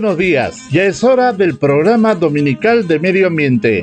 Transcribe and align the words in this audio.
Buenos 0.00 0.16
días, 0.16 0.70
ya 0.70 0.84
es 0.84 1.02
hora 1.02 1.32
del 1.32 1.58
programa 1.58 2.14
dominical 2.14 2.86
de 2.86 3.00
medio 3.00 3.26
ambiente. 3.26 3.82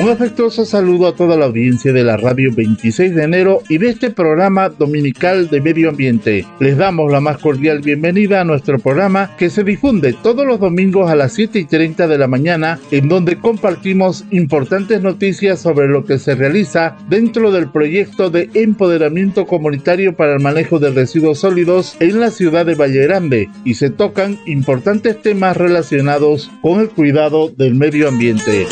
Un 0.00 0.08
afectuoso 0.08 0.64
saludo 0.64 1.06
a 1.06 1.14
toda 1.14 1.36
la 1.36 1.44
audiencia 1.44 1.92
de 1.92 2.02
la 2.02 2.16
radio 2.16 2.50
26 2.52 3.14
de 3.14 3.24
enero 3.24 3.60
y 3.68 3.76
de 3.76 3.90
este 3.90 4.10
programa 4.10 4.70
dominical 4.70 5.48
de 5.48 5.60
medio 5.60 5.90
ambiente. 5.90 6.46
Les 6.60 6.78
damos 6.78 7.12
la 7.12 7.20
más 7.20 7.38
cordial 7.38 7.80
bienvenida 7.80 8.40
a 8.40 8.44
nuestro 8.44 8.78
programa 8.78 9.36
que 9.36 9.50
se 9.50 9.64
difunde 9.64 10.14
todos 10.14 10.46
los 10.46 10.58
domingos 10.58 11.10
a 11.10 11.14
las 11.14 11.34
7 11.34 11.58
y 11.58 11.64
30 11.66 12.08
de 12.08 12.18
la 12.18 12.26
mañana, 12.26 12.80
en 12.90 13.08
donde 13.08 13.38
compartimos 13.38 14.24
importantes 14.30 15.02
noticias 15.02 15.60
sobre 15.60 15.88
lo 15.88 16.04
que 16.06 16.18
se 16.18 16.34
realiza 16.34 16.96
dentro 17.08 17.52
del 17.52 17.70
proyecto 17.70 18.30
de 18.30 18.48
empoderamiento 18.54 19.46
comunitario 19.46 20.16
para 20.16 20.34
el 20.34 20.40
manejo 20.40 20.78
de 20.78 20.90
residuos 20.90 21.40
sólidos 21.40 21.96
en 22.00 22.18
la 22.18 22.30
ciudad 22.30 22.64
de 22.64 22.74
Valle 22.74 23.02
Grande 23.02 23.50
y 23.64 23.74
se 23.74 23.90
tocan 23.90 24.38
importantes 24.46 25.20
temas 25.20 25.56
relacionados 25.56 26.50
con 26.62 26.80
el 26.80 26.88
cuidado 26.88 27.50
del 27.50 27.74
medio 27.74 28.08
ambiente. 28.08 28.66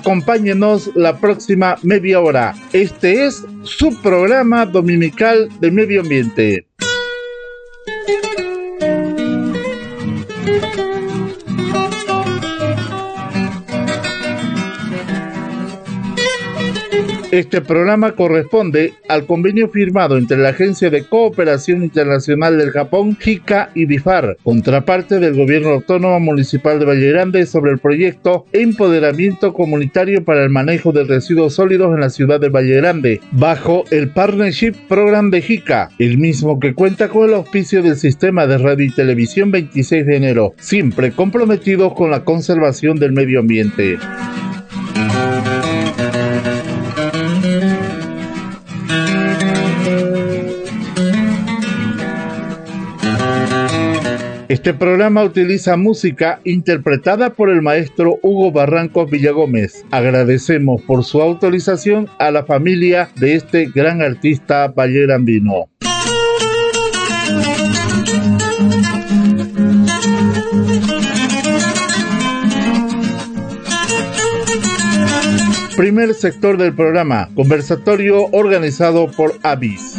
Acompáñenos 0.00 0.90
la 0.94 1.18
próxima 1.18 1.76
media 1.82 2.20
hora. 2.20 2.54
Este 2.72 3.26
es 3.26 3.44
su 3.64 4.00
programa 4.00 4.64
dominical 4.64 5.50
de 5.60 5.70
medio 5.70 6.00
ambiente. 6.00 6.66
Este 17.30 17.60
programa 17.60 18.16
corresponde 18.16 18.94
al 19.08 19.24
convenio 19.24 19.68
firmado 19.68 20.18
entre 20.18 20.36
la 20.36 20.48
Agencia 20.48 20.90
de 20.90 21.04
Cooperación 21.04 21.84
Internacional 21.84 22.58
del 22.58 22.72
Japón, 22.72 23.16
JICA 23.20 23.70
y 23.72 23.84
BIFAR, 23.84 24.36
contraparte 24.42 25.20
del 25.20 25.36
Gobierno 25.36 25.68
Autónomo 25.68 26.18
Municipal 26.18 26.80
de 26.80 26.86
Valle 26.86 27.12
Grande 27.12 27.46
sobre 27.46 27.70
el 27.70 27.78
proyecto 27.78 28.46
Empoderamiento 28.52 29.54
Comunitario 29.54 30.24
para 30.24 30.42
el 30.42 30.50
Manejo 30.50 30.90
de 30.90 31.04
Residuos 31.04 31.54
Sólidos 31.54 31.94
en 31.94 32.00
la 32.00 32.10
ciudad 32.10 32.40
de 32.40 32.48
Valle 32.48 32.74
Grande, 32.78 33.20
bajo 33.30 33.84
el 33.92 34.10
Partnership 34.10 34.72
Program 34.88 35.30
de 35.30 35.40
JICA, 35.40 35.90
el 36.00 36.18
mismo 36.18 36.58
que 36.58 36.74
cuenta 36.74 37.10
con 37.10 37.28
el 37.28 37.34
auspicio 37.34 37.80
del 37.80 37.94
Sistema 37.94 38.48
de 38.48 38.58
Radio 38.58 38.86
y 38.86 38.90
Televisión 38.90 39.52
26 39.52 40.04
de 40.04 40.16
enero, 40.16 40.54
siempre 40.58 41.12
comprometidos 41.12 41.94
con 41.94 42.10
la 42.10 42.24
conservación 42.24 42.98
del 42.98 43.12
medio 43.12 43.38
ambiente. 43.38 43.98
Este 54.50 54.74
programa 54.74 55.22
utiliza 55.22 55.76
música 55.76 56.40
interpretada 56.42 57.34
por 57.34 57.50
el 57.50 57.62
maestro 57.62 58.18
Hugo 58.20 58.50
Barrancos 58.50 59.08
Villagómez. 59.08 59.84
Agradecemos 59.92 60.82
por 60.82 61.04
su 61.04 61.22
autorización 61.22 62.08
a 62.18 62.32
la 62.32 62.44
familia 62.44 63.10
de 63.14 63.36
este 63.36 63.66
gran 63.66 64.02
artista 64.02 64.66
vallerandino. 64.66 65.66
Primer 75.76 76.12
sector 76.14 76.56
del 76.56 76.74
programa, 76.74 77.28
conversatorio 77.36 78.26
organizado 78.32 79.08
por 79.12 79.34
Avis. 79.44 79.94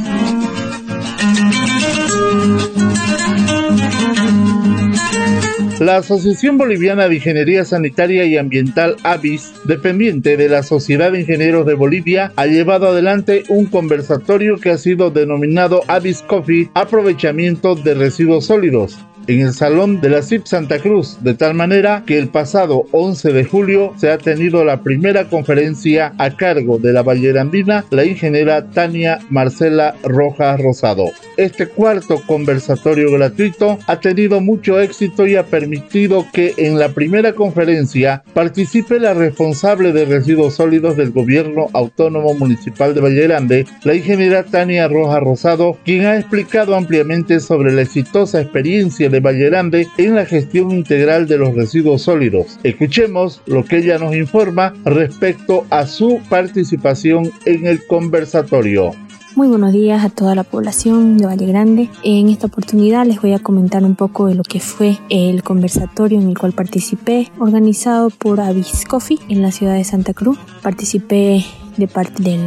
La 5.81 5.97
Asociación 5.97 6.59
Boliviana 6.59 7.07
de 7.07 7.15
Ingeniería 7.15 7.65
Sanitaria 7.65 8.23
y 8.25 8.37
Ambiental 8.37 8.97
ABIS, 9.01 9.51
dependiente 9.63 10.37
de 10.37 10.47
la 10.47 10.61
Sociedad 10.61 11.11
de 11.11 11.21
Ingenieros 11.21 11.65
de 11.65 11.73
Bolivia, 11.73 12.31
ha 12.35 12.45
llevado 12.45 12.89
adelante 12.89 13.45
un 13.49 13.65
conversatorio 13.65 14.57
que 14.57 14.69
ha 14.69 14.77
sido 14.77 15.09
denominado 15.09 15.81
ABIS 15.87 16.21
Coffee, 16.21 16.69
aprovechamiento 16.75 17.73
de 17.73 17.95
residuos 17.95 18.45
sólidos, 18.45 18.99
en 19.27 19.41
el 19.41 19.53
Salón 19.53 20.01
de 20.01 20.09
la 20.09 20.21
CIP 20.21 20.45
Santa 20.45 20.79
Cruz, 20.79 21.17
de 21.21 21.33
tal 21.33 21.53
manera 21.53 22.03
que 22.05 22.17
el 22.17 22.29
pasado 22.29 22.85
11 22.91 23.33
de 23.33 23.43
julio 23.45 23.93
se 23.97 24.11
ha 24.11 24.17
tenido 24.17 24.63
la 24.63 24.81
primera 24.81 25.29
conferencia 25.29 26.13
a 26.17 26.35
cargo 26.35 26.77
de 26.77 26.93
la 26.93 27.03
Vallerandina, 27.03 27.85
la 27.89 28.05
ingeniera 28.05 28.65
Tania 28.71 29.19
Marcela 29.29 29.95
Rojas 30.03 30.59
Rosado. 30.61 31.05
Este 31.37 31.67
cuarto 31.67 32.21
conversatorio 32.25 33.11
gratuito 33.11 33.79
ha 33.87 33.99
tenido 33.99 34.41
mucho 34.41 34.79
éxito 34.79 35.27
y 35.27 35.35
ha 35.35 35.45
permitido 35.45 36.25
que 36.33 36.53
en 36.57 36.79
la 36.79 36.89
primera 36.89 37.33
conferencia 37.33 38.23
participe 38.33 38.99
la 38.99 39.13
responsable 39.13 39.91
de 39.91 40.05
residuos 40.05 40.55
sólidos 40.55 40.97
del 40.97 41.11
gobierno 41.11 41.67
autónomo 41.73 42.33
municipal 42.33 42.93
de 42.93 43.01
Vallerande, 43.01 43.65
la 43.83 43.95
ingeniera 43.95 44.43
Tania 44.43 44.87
Rojas 44.87 45.21
Rosado, 45.21 45.77
quien 45.83 46.05
ha 46.05 46.17
explicado 46.17 46.75
ampliamente 46.75 47.39
sobre 47.39 47.71
la 47.71 47.81
exitosa 47.81 48.41
experiencia 48.41 49.09
de 49.11 49.19
Valle 49.19 49.45
Grande 49.49 49.87
en 49.97 50.15
la 50.15 50.25
gestión 50.25 50.71
integral 50.71 51.27
de 51.27 51.37
los 51.37 51.53
residuos 51.53 52.03
sólidos. 52.03 52.59
Escuchemos 52.63 53.41
lo 53.45 53.63
que 53.65 53.77
ella 53.77 53.97
nos 53.97 54.15
informa 54.15 54.73
respecto 54.85 55.65
a 55.69 55.85
su 55.85 56.19
participación 56.29 57.31
en 57.45 57.67
el 57.67 57.85
conversatorio. 57.85 58.91
Muy 59.33 59.47
buenos 59.47 59.71
días 59.71 60.03
a 60.03 60.09
toda 60.09 60.35
la 60.35 60.43
población 60.43 61.17
de 61.17 61.25
Valle 61.25 61.45
Grande. 61.45 61.89
En 62.03 62.27
esta 62.27 62.47
oportunidad 62.47 63.05
les 63.05 63.21
voy 63.21 63.31
a 63.31 63.39
comentar 63.39 63.83
un 63.85 63.95
poco 63.95 64.27
de 64.27 64.35
lo 64.35 64.43
que 64.43 64.59
fue 64.59 64.97
el 65.09 65.41
conversatorio 65.41 66.19
en 66.19 66.27
el 66.27 66.37
cual 66.37 66.51
participé, 66.51 67.31
organizado 67.39 68.09
por 68.09 68.41
Avis 68.41 68.83
Coffee 68.83 69.19
en 69.29 69.41
la 69.41 69.53
ciudad 69.53 69.75
de 69.75 69.85
Santa 69.85 70.13
Cruz. 70.13 70.37
Participé 70.61 71.45
de 71.77 71.87
parte 71.87 72.21
del 72.23 72.41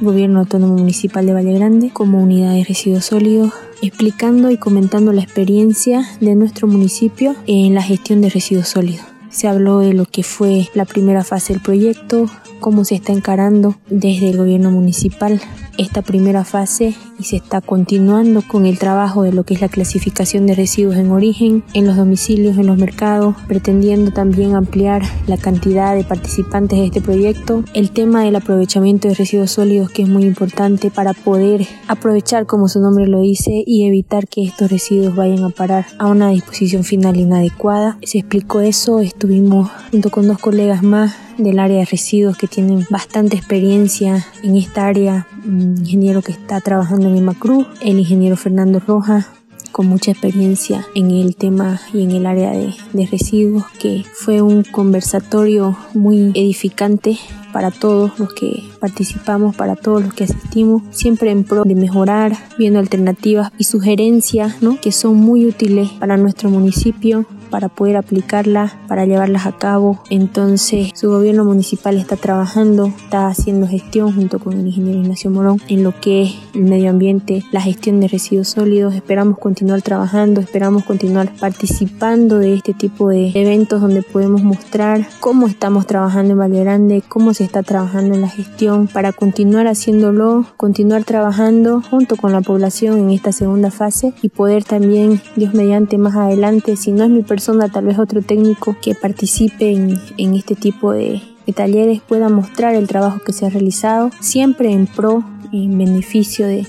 Gobierno 0.00 0.40
Autónomo 0.40 0.74
Municipal 0.74 1.26
de 1.26 1.32
Valle 1.32 1.52
Grande 1.54 1.90
como 1.92 2.22
unidad 2.22 2.54
de 2.54 2.64
residuos 2.64 3.06
sólidos 3.06 3.52
explicando 3.82 4.50
y 4.50 4.56
comentando 4.56 5.12
la 5.12 5.22
experiencia 5.22 6.06
de 6.20 6.34
nuestro 6.34 6.66
municipio 6.66 7.36
en 7.46 7.74
la 7.74 7.82
gestión 7.82 8.20
de 8.20 8.30
residuos 8.30 8.68
sólidos. 8.68 9.04
Se 9.30 9.48
habló 9.48 9.80
de 9.80 9.94
lo 9.94 10.06
que 10.06 10.22
fue 10.22 10.68
la 10.74 10.84
primera 10.84 11.24
fase 11.24 11.52
del 11.52 11.62
proyecto, 11.62 12.30
cómo 12.64 12.86
se 12.86 12.94
está 12.94 13.12
encarando 13.12 13.74
desde 13.90 14.30
el 14.30 14.38
gobierno 14.38 14.70
municipal 14.70 15.38
esta 15.76 16.00
primera 16.00 16.44
fase 16.44 16.94
y 17.18 17.24
se 17.24 17.36
está 17.36 17.60
continuando 17.60 18.40
con 18.40 18.64
el 18.64 18.78
trabajo 18.78 19.22
de 19.22 19.32
lo 19.32 19.44
que 19.44 19.52
es 19.52 19.60
la 19.60 19.68
clasificación 19.68 20.46
de 20.46 20.54
residuos 20.54 20.96
en 20.96 21.10
origen 21.10 21.62
en 21.74 21.86
los 21.86 21.98
domicilios, 21.98 22.56
en 22.56 22.66
los 22.66 22.78
mercados, 22.78 23.36
pretendiendo 23.48 24.12
también 24.12 24.54
ampliar 24.54 25.02
la 25.26 25.36
cantidad 25.36 25.94
de 25.94 26.04
participantes 26.04 26.78
de 26.78 26.86
este 26.86 27.02
proyecto. 27.02 27.64
El 27.74 27.90
tema 27.90 28.24
del 28.24 28.36
aprovechamiento 28.36 29.08
de 29.08 29.14
residuos 29.14 29.50
sólidos 29.50 29.90
que 29.90 30.00
es 30.00 30.08
muy 30.08 30.24
importante 30.24 30.90
para 30.90 31.12
poder 31.12 31.66
aprovechar, 31.86 32.46
como 32.46 32.68
su 32.68 32.80
nombre 32.80 33.06
lo 33.06 33.20
dice, 33.20 33.62
y 33.66 33.84
evitar 33.84 34.26
que 34.26 34.42
estos 34.42 34.70
residuos 34.70 35.14
vayan 35.14 35.44
a 35.44 35.50
parar 35.50 35.84
a 35.98 36.06
una 36.06 36.30
disposición 36.30 36.82
final 36.82 37.16
inadecuada. 37.16 37.98
Se 38.04 38.20
explicó 38.20 38.62
eso, 38.62 39.00
estuvimos 39.00 39.70
junto 39.90 40.08
con 40.08 40.26
dos 40.26 40.38
colegas 40.38 40.82
más 40.82 41.14
del 41.38 41.58
área 41.58 41.78
de 41.78 41.84
residuos 41.84 42.36
que 42.36 42.46
tienen 42.54 42.86
bastante 42.88 43.36
experiencia 43.36 44.24
en 44.42 44.56
esta 44.56 44.86
área, 44.86 45.26
ingeniero 45.44 46.22
que 46.22 46.30
está 46.30 46.60
trabajando 46.60 47.08
en 47.08 47.16
Emacruz, 47.16 47.66
el 47.80 47.98
ingeniero 47.98 48.36
Fernando 48.36 48.78
Rojas, 48.78 49.26
con 49.72 49.86
mucha 49.88 50.12
experiencia 50.12 50.86
en 50.94 51.10
el 51.10 51.34
tema 51.34 51.80
y 51.92 52.04
en 52.04 52.12
el 52.12 52.26
área 52.26 52.52
de, 52.52 52.72
de, 52.92 53.06
residuos, 53.06 53.64
que 53.80 54.04
fue 54.14 54.40
un 54.40 54.62
conversatorio 54.62 55.76
muy 55.94 56.30
edificante 56.36 57.18
para 57.52 57.72
todos 57.72 58.16
los 58.20 58.32
que 58.34 58.62
participamos, 58.78 59.56
para 59.56 59.74
todos 59.74 60.04
los 60.04 60.14
que 60.14 60.24
asistimos, 60.24 60.82
siempre 60.90 61.32
en 61.32 61.42
pro 61.42 61.64
de 61.64 61.74
mejorar, 61.74 62.36
viendo 62.56 62.78
alternativas 62.78 63.50
y 63.58 63.64
sugerencias 63.64 64.62
¿no? 64.62 64.80
que 64.80 64.92
son 64.92 65.16
muy 65.16 65.44
útiles 65.44 65.90
para 65.98 66.16
nuestro 66.16 66.50
municipio 66.50 67.26
para 67.54 67.68
poder 67.68 67.96
aplicarlas, 67.96 68.72
para 68.88 69.06
llevarlas 69.06 69.46
a 69.46 69.52
cabo. 69.52 70.00
Entonces 70.10 70.90
su 70.92 71.08
gobierno 71.08 71.44
municipal 71.44 71.96
está 71.96 72.16
trabajando, 72.16 72.86
está 72.86 73.28
haciendo 73.28 73.68
gestión 73.68 74.12
junto 74.12 74.40
con 74.40 74.54
el 74.54 74.66
ingeniero 74.66 74.98
Ignacio 74.98 75.30
Morón 75.30 75.60
en 75.68 75.84
lo 75.84 75.94
que 76.00 76.22
es 76.22 76.34
el 76.52 76.64
medio 76.64 76.90
ambiente, 76.90 77.44
la 77.52 77.60
gestión 77.60 78.00
de 78.00 78.08
residuos 78.08 78.48
sólidos. 78.48 78.92
Esperamos 78.96 79.38
continuar 79.38 79.82
trabajando, 79.82 80.40
esperamos 80.40 80.82
continuar 80.82 81.30
participando 81.38 82.40
de 82.40 82.54
este 82.54 82.74
tipo 82.74 83.08
de 83.08 83.30
eventos 83.34 83.80
donde 83.80 84.02
podemos 84.02 84.42
mostrar 84.42 85.06
cómo 85.20 85.46
estamos 85.46 85.86
trabajando 85.86 86.32
en 86.32 86.40
Valle 86.40 86.58
Grande, 86.58 87.04
cómo 87.08 87.34
se 87.34 87.44
está 87.44 87.62
trabajando 87.62 88.16
en 88.16 88.22
la 88.22 88.28
gestión 88.28 88.88
para 88.88 89.12
continuar 89.12 89.68
haciéndolo, 89.68 90.44
continuar 90.56 91.04
trabajando 91.04 91.82
junto 91.88 92.16
con 92.16 92.32
la 92.32 92.40
población 92.40 92.98
en 92.98 93.10
esta 93.10 93.30
segunda 93.30 93.70
fase 93.70 94.12
y 94.22 94.30
poder 94.30 94.64
también, 94.64 95.20
Dios 95.36 95.54
mediante, 95.54 95.98
más 95.98 96.16
adelante, 96.16 96.74
si 96.74 96.90
no 96.90 97.04
es 97.04 97.10
mi 97.10 97.22
persona, 97.22 97.43
tal 97.72 97.84
vez 97.84 97.98
otro 97.98 98.22
técnico 98.22 98.76
que 98.80 98.94
participe 98.94 99.72
en, 99.72 100.34
este 100.34 100.54
tipo 100.54 100.92
de, 100.92 101.20
talleres 101.54 102.00
pueda 102.00 102.28
mostrar 102.28 102.74
el 102.74 102.88
trabajo 102.88 103.20
que 103.24 103.32
se 103.32 103.46
ha 103.46 103.50
realizado, 103.50 104.10
siempre 104.20 104.72
en 104.72 104.86
pro, 104.86 105.22
en 105.52 105.76
beneficio 105.76 106.46
de, 106.46 106.66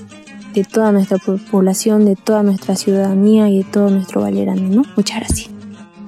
de 0.54 0.64
toda 0.64 0.92
nuestra 0.92 1.18
población, 1.18 2.04
de 2.04 2.16
toda 2.16 2.42
nuestra 2.42 2.76
ciudadanía 2.76 3.48
y 3.48 3.58
de 3.58 3.64
todo 3.64 3.90
nuestro 3.90 4.20
Vallerano, 4.20 4.68
¿no? 4.68 4.82
Muchas 4.96 5.20
gracias. 5.20 5.55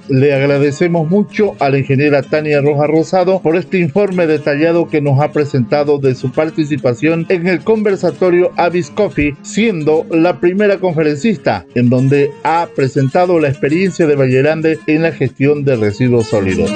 Le 0.09 0.33
agradecemos 0.33 1.09
mucho 1.09 1.55
a 1.61 1.69
la 1.69 1.79
ingeniera 1.79 2.23
Tania 2.23 2.63
Roja 2.63 2.87
Rosado 2.87 3.43
por 3.43 3.57
este 3.57 3.79
informe 3.79 4.27
detallado 4.27 4.89
que 4.89 5.03
nos 5.03 5.21
ha 5.21 5.33
presentado 5.33 5.99
de 5.99 6.15
su 6.15 6.33
participación 6.33 7.27
en 7.29 7.47
el 7.47 7.61
conversatorio 7.61 8.51
Avis 8.57 8.91
Coffee, 8.91 9.37
siendo 9.43 10.07
la 10.11 10.41
primera 10.41 10.79
conferencista 10.79 11.67
en 11.75 11.91
donde 11.91 12.31
ha 12.43 12.69
presentado 12.75 13.39
la 13.39 13.49
experiencia 13.49 14.07
de 14.07 14.17
Vallerande 14.17 14.79
en 14.87 15.03
la 15.03 15.13
gestión 15.13 15.65
de 15.65 15.77
residuos 15.77 16.29
sólidos. 16.29 16.71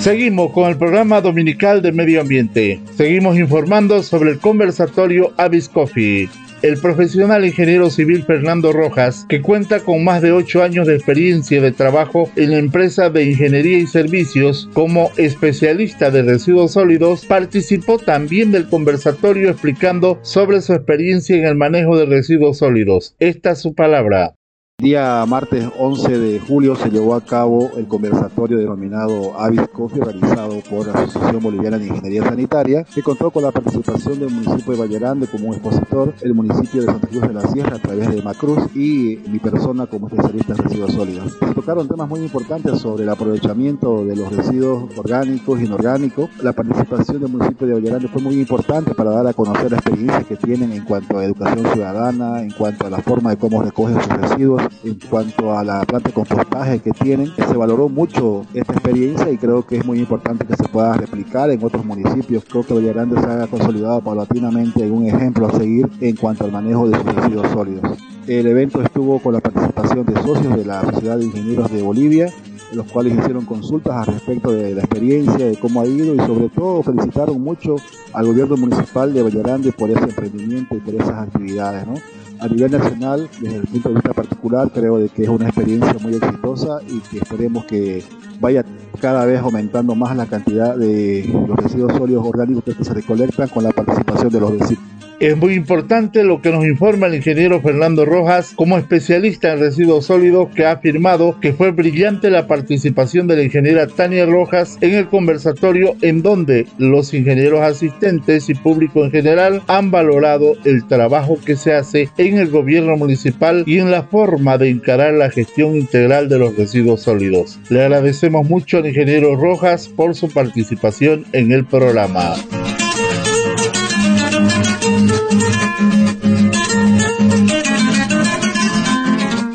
Seguimos 0.00 0.52
con 0.52 0.68
el 0.68 0.76
programa 0.76 1.20
dominical 1.20 1.82
de 1.82 1.92
medio 1.92 2.20
ambiente. 2.20 2.80
Seguimos 2.96 3.38
informando 3.38 4.02
sobre 4.02 4.30
el 4.30 4.38
conversatorio 4.38 5.32
Avis 5.36 5.68
Coffee 5.68 6.28
el 6.62 6.78
profesional 6.78 7.44
ingeniero 7.44 7.90
civil 7.90 8.24
Fernando 8.24 8.72
Rojas, 8.72 9.26
que 9.28 9.42
cuenta 9.42 9.80
con 9.80 10.04
más 10.04 10.22
de 10.22 10.32
ocho 10.32 10.62
años 10.62 10.86
de 10.86 10.94
experiencia 10.94 11.60
de 11.60 11.72
trabajo 11.72 12.30
en 12.36 12.50
la 12.50 12.58
empresa 12.58 13.10
de 13.10 13.24
ingeniería 13.24 13.78
y 13.78 13.86
servicios 13.86 14.68
como 14.74 15.10
especialista 15.16 16.10
de 16.10 16.22
residuos 16.22 16.72
sólidos, 16.72 17.26
participó 17.26 17.98
también 17.98 18.52
del 18.52 18.68
conversatorio 18.68 19.50
explicando 19.50 20.18
sobre 20.22 20.60
su 20.60 20.72
experiencia 20.72 21.36
en 21.36 21.44
el 21.44 21.54
manejo 21.54 21.96
de 21.96 22.06
residuos 22.06 22.58
sólidos. 22.58 23.14
Esta 23.18 23.52
es 23.52 23.60
su 23.60 23.74
palabra. 23.74 24.37
Día 24.80 25.26
martes 25.26 25.68
11 25.76 26.20
de 26.20 26.38
julio 26.38 26.76
se 26.76 26.88
llevó 26.88 27.16
a 27.16 27.20
cabo 27.20 27.72
el 27.76 27.88
conversatorio 27.88 28.58
denominado 28.58 29.36
Avis 29.36 29.66
Coffee 29.72 30.04
realizado 30.04 30.60
por 30.70 30.86
la 30.86 31.00
Asociación 31.00 31.42
Boliviana 31.42 31.78
de 31.78 31.88
Ingeniería 31.88 32.22
Sanitaria 32.22 32.84
que 32.84 33.02
contó 33.02 33.32
con 33.32 33.42
la 33.42 33.50
participación 33.50 34.20
del 34.20 34.30
municipio 34.30 34.74
de 34.74 34.78
Vallerande 34.78 35.26
como 35.26 35.52
expositor, 35.52 36.14
el 36.22 36.32
municipio 36.32 36.82
de 36.82 36.86
Santa 36.86 37.08
Cruz 37.08 37.22
de 37.22 37.34
la 37.34 37.48
Sierra 37.48 37.74
a 37.74 37.80
través 37.80 38.08
de 38.08 38.22
Macruz 38.22 38.68
y 38.76 39.18
mi 39.26 39.40
persona 39.40 39.86
como 39.86 40.06
especialista 40.06 40.52
en 40.52 40.58
residuos 40.58 40.92
sólidos. 40.92 41.32
Se 41.40 41.54
tocaron 41.54 41.88
temas 41.88 42.08
muy 42.08 42.20
importantes 42.20 42.78
sobre 42.78 43.02
el 43.02 43.08
aprovechamiento 43.08 44.04
de 44.04 44.14
los 44.14 44.32
residuos 44.32 44.96
orgánicos 44.96 45.60
y 45.60 45.64
inorgánicos. 45.64 46.30
La 46.40 46.52
participación 46.52 47.20
del 47.20 47.32
municipio 47.32 47.66
de 47.66 47.74
Vallerande 47.74 48.06
fue 48.06 48.22
muy 48.22 48.38
importante 48.38 48.94
para 48.94 49.10
dar 49.10 49.26
a 49.26 49.32
conocer 49.32 49.72
la 49.72 49.78
experiencia 49.78 50.22
que 50.22 50.36
tienen 50.36 50.70
en 50.70 50.84
cuanto 50.84 51.18
a 51.18 51.24
educación 51.24 51.66
ciudadana, 51.72 52.42
en 52.42 52.52
cuanto 52.52 52.86
a 52.86 52.90
la 52.90 52.98
forma 52.98 53.30
de 53.30 53.38
cómo 53.38 53.60
recogen 53.60 54.00
sus 54.00 54.12
residuos 54.12 54.67
en 54.84 54.98
cuanto 55.08 55.56
a 55.56 55.64
la 55.64 55.80
planta 55.82 56.08
de 56.08 56.14
compostaje 56.14 56.78
que 56.80 56.90
tienen. 56.92 57.32
Se 57.36 57.56
valoró 57.56 57.88
mucho 57.88 58.42
esta 58.54 58.72
experiencia 58.72 59.30
y 59.30 59.36
creo 59.36 59.66
que 59.66 59.76
es 59.76 59.84
muy 59.84 59.98
importante 59.98 60.46
que 60.46 60.56
se 60.56 60.68
pueda 60.68 60.94
replicar 60.94 61.50
en 61.50 61.62
otros 61.62 61.84
municipios. 61.84 62.44
Creo 62.44 62.64
que 62.64 62.78
Grande 62.88 63.20
se 63.20 63.26
ha 63.26 63.46
consolidado 63.46 64.00
paulatinamente 64.00 64.84
en 64.84 64.92
un 64.92 65.06
ejemplo 65.06 65.46
a 65.46 65.58
seguir 65.58 65.88
en 66.00 66.16
cuanto 66.16 66.44
al 66.44 66.52
manejo 66.52 66.88
de 66.88 66.96
sus 66.96 67.14
residuos 67.14 67.48
sólidos. 67.52 67.98
El 68.26 68.46
evento 68.46 68.82
estuvo 68.82 69.18
con 69.20 69.34
la 69.34 69.40
participación 69.40 70.04
de 70.04 70.14
socios 70.22 70.56
de 70.56 70.64
la 70.64 70.82
Sociedad 70.82 71.16
de 71.16 71.24
Ingenieros 71.24 71.70
de 71.72 71.82
Bolivia, 71.82 72.32
los 72.72 72.86
cuales 72.92 73.18
hicieron 73.18 73.44
consultas 73.46 74.06
al 74.06 74.14
respecto 74.14 74.50
de 74.50 74.74
la 74.74 74.80
experiencia, 74.80 75.46
de 75.46 75.56
cómo 75.56 75.80
ha 75.80 75.86
ido 75.86 76.14
y 76.14 76.18
sobre 76.18 76.48
todo 76.50 76.82
felicitaron 76.82 77.40
mucho 77.40 77.76
al 78.12 78.26
gobierno 78.26 78.56
municipal 78.56 79.14
de 79.14 79.22
Grande 79.30 79.72
por 79.72 79.90
ese 79.90 80.04
emprendimiento 80.04 80.76
y 80.76 80.80
por 80.80 80.94
esas 80.94 81.28
actividades. 81.28 81.86
¿no? 81.86 81.94
A 82.40 82.48
nivel 82.48 82.70
nacional, 82.70 83.28
desde 83.40 83.56
el 83.56 83.66
punto 83.66 83.88
de 83.88 83.94
vista 83.96 84.12
particular, 84.12 84.70
creo 84.72 84.98
de 84.98 85.08
que 85.08 85.22
es 85.22 85.28
una 85.28 85.46
experiencia 85.46 85.94
muy 86.00 86.14
exitosa 86.14 86.80
y 86.86 87.00
que 87.00 87.18
esperemos 87.18 87.64
que 87.64 88.04
vaya 88.40 88.64
cada 89.00 89.24
vez 89.24 89.40
aumentando 89.40 89.94
más 89.94 90.16
la 90.16 90.26
cantidad 90.26 90.76
de 90.76 91.28
los 91.46 91.56
residuos 91.56 91.92
sólidos 91.96 92.26
orgánicos 92.26 92.64
que 92.64 92.84
se 92.84 92.94
recolectan 92.94 93.48
con 93.48 93.64
la 93.64 93.70
participación 93.70 94.30
de 94.30 94.40
los 94.40 94.58
vecinos. 94.58 94.97
Es 95.20 95.36
muy 95.36 95.54
importante 95.54 96.22
lo 96.22 96.40
que 96.40 96.52
nos 96.52 96.64
informa 96.64 97.08
el 97.08 97.16
ingeniero 97.16 97.60
Fernando 97.60 98.04
Rojas 98.04 98.52
como 98.54 98.78
especialista 98.78 99.52
en 99.52 99.58
residuos 99.58 100.06
sólidos 100.06 100.50
que 100.54 100.64
ha 100.64 100.72
afirmado 100.72 101.40
que 101.40 101.52
fue 101.52 101.72
brillante 101.72 102.30
la 102.30 102.46
participación 102.46 103.26
de 103.26 103.34
la 103.34 103.42
ingeniera 103.42 103.88
Tania 103.88 104.26
Rojas 104.26 104.78
en 104.80 104.94
el 104.94 105.08
conversatorio 105.08 105.96
en 106.02 106.22
donde 106.22 106.68
los 106.78 107.12
ingenieros 107.14 107.62
asistentes 107.62 108.48
y 108.48 108.54
público 108.54 109.04
en 109.04 109.10
general 109.10 109.62
han 109.66 109.90
valorado 109.90 110.52
el 110.64 110.86
trabajo 110.86 111.36
que 111.44 111.56
se 111.56 111.74
hace 111.74 112.10
en 112.16 112.38
el 112.38 112.48
gobierno 112.48 112.96
municipal 112.96 113.64
y 113.66 113.78
en 113.78 113.90
la 113.90 114.04
forma 114.04 114.56
de 114.56 114.70
encarar 114.70 115.14
la 115.14 115.30
gestión 115.30 115.74
integral 115.74 116.28
de 116.28 116.38
los 116.38 116.56
residuos 116.56 117.02
sólidos. 117.02 117.58
Le 117.70 117.82
agradecemos 117.82 118.48
mucho 118.48 118.78
al 118.78 118.86
ingeniero 118.86 119.34
Rojas 119.34 119.88
por 119.88 120.14
su 120.14 120.30
participación 120.30 121.24
en 121.32 121.50
el 121.50 121.64
programa. 121.64 122.36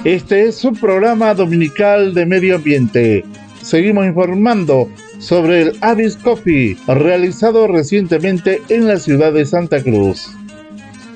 Este 0.03 0.47
es 0.47 0.55
su 0.55 0.73
programa 0.73 1.33
dominical 1.33 2.13
de 2.13 2.25
medio 2.25 2.57
ambiente. 2.57 3.23
Seguimos 3.61 4.05
informando 4.05 4.89
sobre 5.19 5.61
el 5.61 5.77
Avis 5.79 6.17
Coffee 6.17 6.75
realizado 6.87 7.67
recientemente 7.67 8.61
en 8.67 8.85
la 8.85 8.99
ciudad 8.99 9.31
de 9.31 9.45
Santa 9.45 9.81
Cruz. 9.81 10.29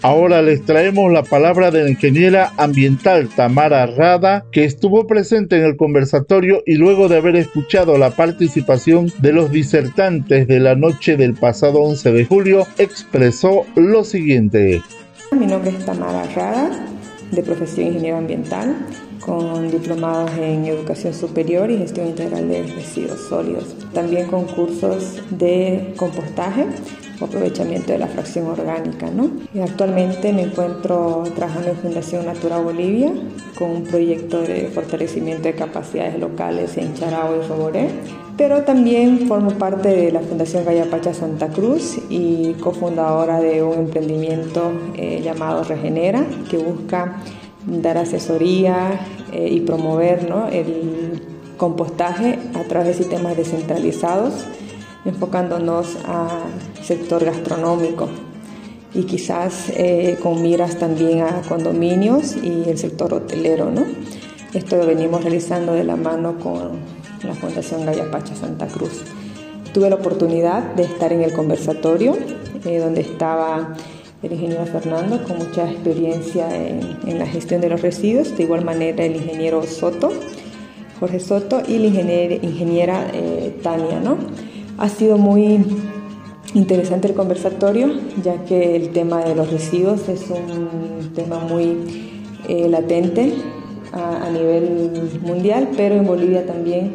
Ahora 0.03 0.41
les 0.41 0.63
traemos 0.63 1.11
la 1.11 1.23
palabra 1.23 1.69
de 1.69 1.83
la 1.83 1.89
ingeniera 1.89 2.53
ambiental 2.55 3.27
Tamara 3.27 3.87
Rada, 3.87 4.45
que 4.53 4.63
estuvo 4.63 5.05
presente 5.05 5.57
en 5.57 5.65
el 5.65 5.75
conversatorio 5.75 6.63
y 6.65 6.75
luego 6.75 7.09
de 7.09 7.17
haber 7.17 7.35
escuchado 7.35 7.97
la 7.97 8.11
participación 8.11 9.11
de 9.19 9.33
los 9.33 9.51
disertantes 9.51 10.47
de 10.47 10.61
la 10.61 10.75
noche 10.75 11.17
del 11.17 11.33
pasado 11.33 11.81
11 11.81 12.13
de 12.13 12.23
julio, 12.23 12.65
expresó 12.77 13.65
lo 13.75 14.05
siguiente. 14.05 14.81
Mi 15.37 15.45
nombre 15.45 15.71
es 15.71 15.85
Tamara 15.85 16.23
Rada, 16.33 16.69
de 17.31 17.43
profesión 17.43 17.87
ingeniero 17.87 18.17
ambiental, 18.17 18.75
con 19.19 19.69
diplomados 19.69 20.31
en 20.37 20.65
educación 20.65 21.13
superior 21.13 21.69
y 21.69 21.77
gestión 21.77 22.07
integral 22.07 22.47
de 22.47 22.63
residuos 22.63 23.19
sólidos. 23.27 23.75
También 23.93 24.27
con 24.27 24.45
cursos 24.45 25.21
de 25.31 25.93
compostaje 25.97 26.67
o 27.19 27.25
aprovechamiento 27.25 27.91
de 27.91 27.99
la 27.99 28.07
fracción 28.07 28.47
orgánica. 28.47 29.09
¿no? 29.09 29.29
Y 29.53 29.59
actualmente 29.59 30.31
me 30.33 30.43
encuentro 30.43 31.23
trabajando 31.35 31.69
en 31.69 31.77
Fundación 31.77 32.25
Natura 32.25 32.59
Bolivia 32.59 33.11
con 33.57 33.71
un 33.71 33.83
proyecto 33.83 34.41
de 34.41 34.69
fortalecimiento 34.73 35.43
de 35.43 35.55
capacidades 35.55 36.19
locales 36.19 36.77
en 36.77 36.93
Charao 36.93 37.41
y 37.41 37.47
Roboré 37.47 37.89
pero 38.37 38.63
también 38.63 39.27
formo 39.27 39.51
parte 39.51 39.89
de 39.89 40.11
la 40.11 40.19
Fundación 40.19 40.63
Gallapacha 40.63 41.13
Santa 41.13 41.47
Cruz 41.49 41.97
y 42.09 42.53
cofundadora 42.53 43.39
de 43.39 43.63
un 43.63 43.79
emprendimiento 43.79 44.71
eh, 44.95 45.21
llamado 45.23 45.63
Regenera, 45.63 46.23
que 46.49 46.57
busca 46.57 47.17
dar 47.65 47.97
asesoría 47.97 48.99
eh, 49.33 49.49
y 49.51 49.61
promover 49.61 50.31
el 50.51 51.21
compostaje 51.57 52.37
a 52.53 52.63
través 52.63 52.89
de 52.89 52.93
sistemas 53.03 53.35
descentralizados, 53.35 54.45
enfocándonos 55.03 55.97
al 56.05 56.83
sector 56.83 57.25
gastronómico 57.25 58.07
y 58.93 59.03
quizás 59.03 59.69
eh, 59.75 60.17
con 60.21 60.41
miras 60.41 60.77
también 60.77 61.21
a 61.21 61.41
condominios 61.41 62.35
y 62.35 62.69
el 62.69 62.77
sector 62.77 63.13
hotelero. 63.13 63.71
¿no? 63.71 63.83
Esto 64.53 64.77
lo 64.77 64.85
venimos 64.85 65.23
realizando 65.23 65.73
de 65.73 65.83
la 65.83 65.95
mano 65.95 66.37
con 66.39 66.79
la 67.23 67.33
Fundación 67.33 67.85
Pacha 68.11 68.35
Santa 68.35 68.67
Cruz. 68.67 69.03
Tuve 69.73 69.89
la 69.89 69.95
oportunidad 69.95 70.75
de 70.75 70.83
estar 70.83 71.11
en 71.13 71.21
el 71.21 71.33
conversatorio, 71.33 72.17
eh, 72.65 72.79
donde 72.79 73.01
estaba 73.01 73.75
el 74.23 74.31
ingeniero 74.31 74.65
Fernando 74.65 75.23
con 75.23 75.37
mucha 75.37 75.69
experiencia 75.69 76.47
en, 76.55 77.19
la 77.19 77.27
gestión 77.27 77.61
de 77.61 77.69
los 77.69 77.81
residuos, 77.81 78.35
de 78.35 78.43
igual 78.43 78.65
manera 78.65 79.05
el 79.05 79.15
ingeniero 79.15 79.63
Soto, 79.63 80.11
Jorge 80.99 81.19
Soto 81.19 81.61
y 81.67 81.77
la 81.77 81.87
ingeniera 81.87 83.07
eh, 83.13 83.55
Tania. 83.61 83.99
¿no? 83.99 84.17
Ha 84.77 84.89
sido 84.89 85.17
muy 85.17 85.63
interesante 86.53 87.07
el 87.07 87.13
conversatorio, 87.13 87.91
ya 88.23 88.43
que 88.45 88.75
el 88.75 88.89
tema 88.89 89.23
de 89.23 89.35
los 89.35 89.51
residuos 89.51 90.09
es 90.09 90.25
un 90.29 91.11
tema 91.13 91.39
muy 91.39 92.15
eh, 92.47 92.67
latente 92.69 93.33
a, 93.91 94.29
nivel 94.29 95.19
mundial, 95.21 95.69
pero 95.75 95.95
en 95.95 96.05
Bolivia 96.05 96.45
también, 96.45 96.93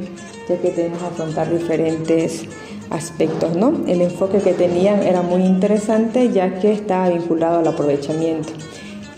ya 0.48 0.56
que 0.58 0.70
tenemos 0.70 0.98
que 0.98 1.06
afrontar 1.06 1.50
diferentes 1.50 2.44
aspectos. 2.90 3.56
¿no? 3.56 3.72
El 3.86 4.02
enfoque 4.02 4.38
que 4.38 4.52
tenían 4.52 5.02
era 5.02 5.22
muy 5.22 5.42
interesante 5.42 6.30
ya 6.30 6.58
que 6.58 6.72
estaba 6.72 7.08
vinculado 7.08 7.60
al 7.60 7.66
aprovechamiento. 7.66 8.52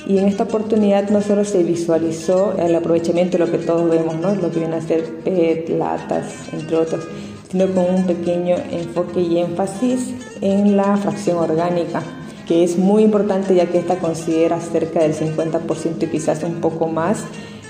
Y 0.06 0.18
en 0.18 0.26
esta 0.26 0.44
oportunidad 0.44 1.08
no 1.08 1.22
solo 1.22 1.44
se 1.44 1.62
visualizó 1.62 2.54
el 2.58 2.74
aprovechamiento 2.74 3.38
lo 3.38 3.50
que 3.50 3.58
todos 3.58 3.88
vemos, 3.88 4.16
¿no? 4.16 4.34
lo 4.34 4.50
que 4.50 4.60
viene 4.60 4.76
a 4.76 4.82
ser 4.82 5.02
PET, 5.24 5.70
latas, 5.70 6.52
entre 6.52 6.76
otros, 6.76 7.06
sino 7.50 7.66
con 7.68 7.86
un 7.86 8.04
pequeño 8.04 8.56
enfoque 8.70 9.20
y 9.20 9.38
énfasis 9.38 10.10
en 10.42 10.76
la 10.76 10.96
fracción 10.98 11.38
orgánica, 11.38 12.02
que 12.46 12.64
es 12.64 12.76
muy 12.76 13.02
importante 13.02 13.54
ya 13.54 13.66
que 13.66 13.78
esta 13.78 13.98
considera 13.98 14.60
cerca 14.60 15.00
del 15.00 15.14
50% 15.14 16.02
y 16.02 16.06
quizás 16.08 16.42
un 16.42 16.60
poco 16.60 16.86
más 16.86 17.24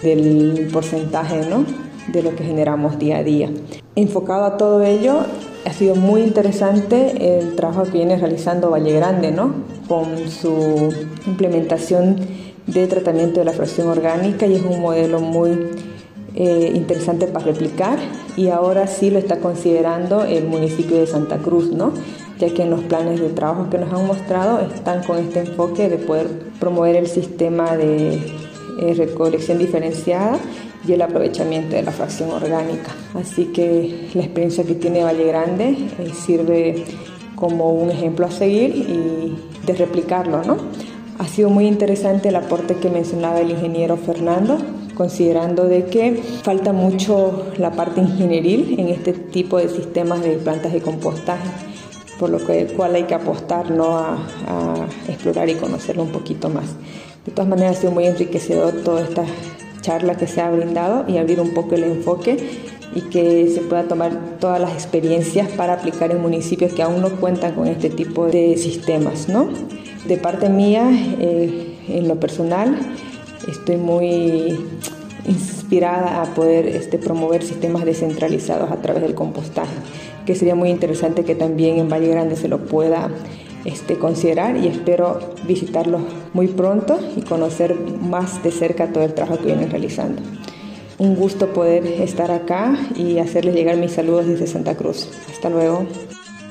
del 0.04 0.68
porcentaje 0.72 1.46
¿no? 1.48 1.64
de 2.12 2.22
lo 2.22 2.36
que 2.36 2.44
generamos 2.44 2.98
día 2.98 3.18
a 3.18 3.22
día. 3.24 3.50
Enfocado 3.96 4.44
a 4.44 4.56
todo 4.56 4.82
ello, 4.82 5.20
ha 5.64 5.72
sido 5.72 5.96
muy 5.96 6.22
interesante 6.22 7.38
el 7.38 7.56
trabajo 7.56 7.84
que 7.84 7.92
viene 7.92 8.16
realizando 8.16 8.70
Valle 8.70 8.92
Grande, 8.92 9.32
¿no? 9.32 9.54
Con 9.88 10.28
su 10.28 10.94
implementación 11.26 12.16
de 12.66 12.86
tratamiento 12.86 13.40
de 13.40 13.46
la 13.46 13.52
fracción 13.52 13.88
orgánica 13.88 14.46
y 14.46 14.54
es 14.54 14.62
un 14.62 14.80
modelo 14.80 15.20
muy 15.20 15.70
eh, 16.34 16.72
interesante 16.74 17.26
para 17.26 17.46
replicar 17.46 17.98
y 18.36 18.48
ahora 18.48 18.86
sí 18.86 19.10
lo 19.10 19.18
está 19.18 19.38
considerando 19.38 20.24
el 20.24 20.46
municipio 20.46 20.98
de 20.98 21.06
Santa 21.06 21.38
Cruz, 21.38 21.70
¿no? 21.70 21.92
ya 22.38 22.52
que 22.52 22.62
en 22.62 22.70
los 22.70 22.80
planes 22.82 23.20
de 23.20 23.28
trabajo 23.28 23.70
que 23.70 23.78
nos 23.78 23.92
han 23.92 24.06
mostrado 24.06 24.60
están 24.60 25.02
con 25.04 25.18
este 25.18 25.40
enfoque 25.40 25.88
de 25.88 25.98
poder 25.98 26.26
promover 26.58 26.96
el 26.96 27.06
sistema 27.06 27.76
de 27.76 28.20
eh, 28.78 28.94
recolección 28.94 29.58
diferenciada 29.58 30.38
y 30.86 30.92
el 30.92 31.02
aprovechamiento 31.02 31.76
de 31.76 31.82
la 31.82 31.92
fracción 31.92 32.30
orgánica. 32.30 32.94
Así 33.14 33.46
que 33.46 34.10
la 34.14 34.22
experiencia 34.22 34.64
que 34.64 34.74
tiene 34.74 35.02
Valle 35.02 35.24
Grande 35.24 35.76
eh, 35.98 36.12
sirve 36.14 36.84
como 37.36 37.72
un 37.72 37.90
ejemplo 37.90 38.26
a 38.26 38.30
seguir 38.30 38.74
y 38.76 39.36
de 39.66 39.72
replicarlo. 39.74 40.42
¿no? 40.44 40.56
Ha 41.18 41.26
sido 41.28 41.50
muy 41.50 41.66
interesante 41.66 42.28
el 42.28 42.36
aporte 42.36 42.76
que 42.76 42.90
mencionaba 42.90 43.40
el 43.40 43.50
ingeniero 43.50 43.96
Fernando, 43.96 44.58
considerando 44.94 45.64
de 45.64 45.86
que 45.86 46.14
falta 46.42 46.72
mucho 46.72 47.46
la 47.58 47.72
parte 47.72 48.00
ingenieril 48.00 48.78
en 48.78 48.88
este 48.88 49.12
tipo 49.12 49.58
de 49.58 49.68
sistemas 49.68 50.22
de 50.22 50.32
plantas 50.36 50.72
de 50.72 50.80
compostaje, 50.80 51.48
por 52.18 52.30
lo 52.30 52.38
cual 52.76 52.94
hay 52.94 53.04
que 53.04 53.14
apostar 53.14 53.70
¿no? 53.70 53.98
a, 53.98 54.14
a 54.48 54.86
explorar 55.08 55.48
y 55.48 55.54
conocerlo 55.54 56.02
un 56.02 56.10
poquito 56.10 56.48
más. 56.48 56.76
De 57.26 57.32
todas 57.32 57.48
maneras 57.48 57.78
ha 57.78 57.80
sido 57.80 57.92
muy 57.92 58.06
enriquecedor 58.06 58.82
toda 58.84 59.02
esta 59.02 59.24
charla 59.80 60.14
que 60.16 60.26
se 60.26 60.40
ha 60.40 60.50
brindado 60.50 61.04
y 61.08 61.18
abrir 61.18 61.40
un 61.40 61.54
poco 61.54 61.74
el 61.74 61.84
enfoque 61.84 62.36
y 62.94 63.00
que 63.02 63.48
se 63.48 63.60
pueda 63.60 63.84
tomar 63.84 64.12
todas 64.38 64.60
las 64.60 64.72
experiencias 64.72 65.48
para 65.48 65.74
aplicar 65.74 66.10
en 66.10 66.20
municipios 66.20 66.72
que 66.72 66.82
aún 66.82 67.00
no 67.00 67.10
cuentan 67.16 67.54
con 67.54 67.66
este 67.66 67.90
tipo 67.90 68.26
de 68.26 68.56
sistemas. 68.56 69.28
¿no? 69.28 69.48
De 70.06 70.16
parte 70.16 70.48
mía, 70.48 70.88
eh, 71.18 71.76
en 71.88 72.08
lo 72.08 72.20
personal, 72.20 72.78
estoy 73.48 73.76
muy 73.76 74.58
inspirada 75.26 76.22
a 76.22 76.34
poder 76.34 76.66
este, 76.66 76.98
promover 76.98 77.42
sistemas 77.42 77.84
descentralizados 77.84 78.70
a 78.70 78.76
través 78.76 79.02
del 79.02 79.14
compostaje, 79.14 79.74
que 80.26 80.34
sería 80.34 80.54
muy 80.54 80.70
interesante 80.70 81.24
que 81.24 81.34
también 81.34 81.78
en 81.78 81.88
Valle 81.88 82.08
Grande 82.08 82.36
se 82.36 82.48
lo 82.48 82.58
pueda 82.66 83.10
este, 83.64 83.98
considerar 83.98 84.56
y 84.56 84.68
espero 84.68 85.18
visitarlos 85.46 86.02
muy 86.32 86.48
pronto 86.48 86.98
y 87.16 87.22
conocer 87.22 87.74
más 88.00 88.42
de 88.42 88.50
cerca 88.50 88.92
todo 88.92 89.04
el 89.04 89.14
trabajo 89.14 89.38
que 89.38 89.46
vienen 89.46 89.70
realizando. 89.70 90.22
Un 90.98 91.16
gusto 91.16 91.52
poder 91.52 91.86
estar 91.86 92.30
acá 92.30 92.78
y 92.94 93.18
hacerles 93.18 93.54
llegar 93.54 93.76
mis 93.76 93.92
saludos 93.92 94.26
desde 94.26 94.46
Santa 94.46 94.76
Cruz. 94.76 95.08
Hasta 95.30 95.50
luego. 95.50 95.86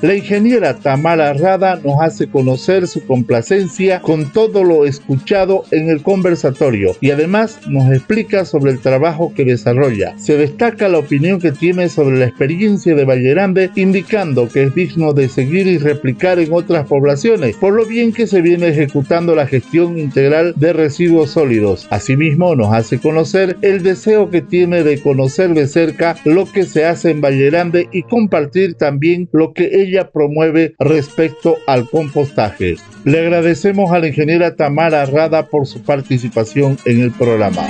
La 0.04 0.14
ingeniera 0.14 0.76
Tamara 0.76 1.32
Rada 1.32 1.80
nos 1.82 1.98
hace 2.02 2.26
conocer 2.26 2.86
su 2.86 3.06
complacencia 3.06 4.02
con 4.02 4.30
todo 4.30 4.62
lo 4.62 4.84
escuchado 4.84 5.64
en 5.70 5.88
el 5.88 6.02
conversatorio 6.02 6.94
y 7.00 7.10
además 7.10 7.58
nos 7.66 7.90
explica 7.90 8.44
sobre 8.44 8.72
el 8.72 8.80
trabajo 8.80 9.32
que 9.34 9.46
desarrolla. 9.46 10.12
Se 10.18 10.36
destaca 10.36 10.90
la 10.90 10.98
opinión 10.98 11.40
que 11.40 11.52
tiene 11.52 11.88
sobre 11.88 12.18
la 12.18 12.26
experiencia 12.26 12.94
de 12.94 13.06
Valle 13.06 13.30
Grande, 13.30 13.70
indicando 13.76 14.46
que 14.46 14.64
es 14.64 14.74
digno 14.74 15.14
de 15.14 15.30
seguir 15.30 15.66
y 15.66 15.78
replicar 15.78 16.38
en 16.38 16.52
otras 16.52 16.86
poblaciones, 16.86 17.56
por 17.56 17.72
lo 17.72 17.86
bien 17.86 18.12
que 18.12 18.26
se 18.26 18.42
viene 18.42 18.68
ejecutando 18.68 19.34
la 19.34 19.46
gestión 19.46 19.98
integral 19.98 20.52
de 20.56 20.74
residuos 20.74 21.30
sólidos. 21.30 21.86
Asimismo, 21.88 22.54
nos 22.54 22.74
hace 22.74 22.98
conocer 22.98 23.56
el 23.62 23.82
deseo 23.82 24.28
que 24.28 24.42
tiene 24.42 24.82
de 24.82 25.00
conocer 25.00 25.54
de 25.54 25.66
cerca 25.66 26.14
lo 26.26 26.44
que 26.44 26.64
se 26.64 26.84
hace 26.84 27.08
en 27.08 27.22
Valle 27.22 27.46
Grande 27.46 27.88
y 27.90 28.02
compartir 28.02 28.74
también 28.74 29.30
lo 29.32 29.54
que 29.54 29.70
ella 29.72 29.93
promueve 30.02 30.74
respecto 30.78 31.56
al 31.66 31.88
compostaje. 31.88 32.76
Le 33.04 33.20
agradecemos 33.20 33.92
a 33.92 34.00
la 34.00 34.08
ingeniera 34.08 34.56
Tamara 34.56 35.06
Rada 35.06 35.46
por 35.46 35.66
su 35.66 35.82
participación 35.82 36.78
en 36.84 37.00
el 37.00 37.12
programa. 37.12 37.62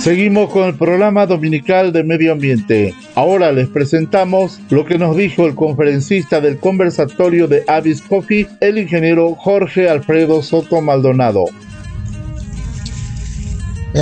Seguimos 0.00 0.50
con 0.50 0.64
el 0.64 0.74
programa 0.74 1.24
dominical 1.24 1.90
de 1.90 2.04
medio 2.04 2.32
ambiente. 2.32 2.92
Ahora 3.14 3.50
les 3.52 3.68
presentamos 3.68 4.60
lo 4.68 4.84
que 4.84 4.98
nos 4.98 5.16
dijo 5.16 5.46
el 5.46 5.54
conferencista 5.54 6.42
del 6.42 6.58
conversatorio 6.58 7.48
de 7.48 7.64
Avis 7.66 8.02
Coffee, 8.02 8.46
el 8.60 8.76
ingeniero 8.76 9.34
Jorge 9.34 9.88
Alfredo 9.88 10.42
Soto 10.42 10.82
Maldonado 10.82 11.46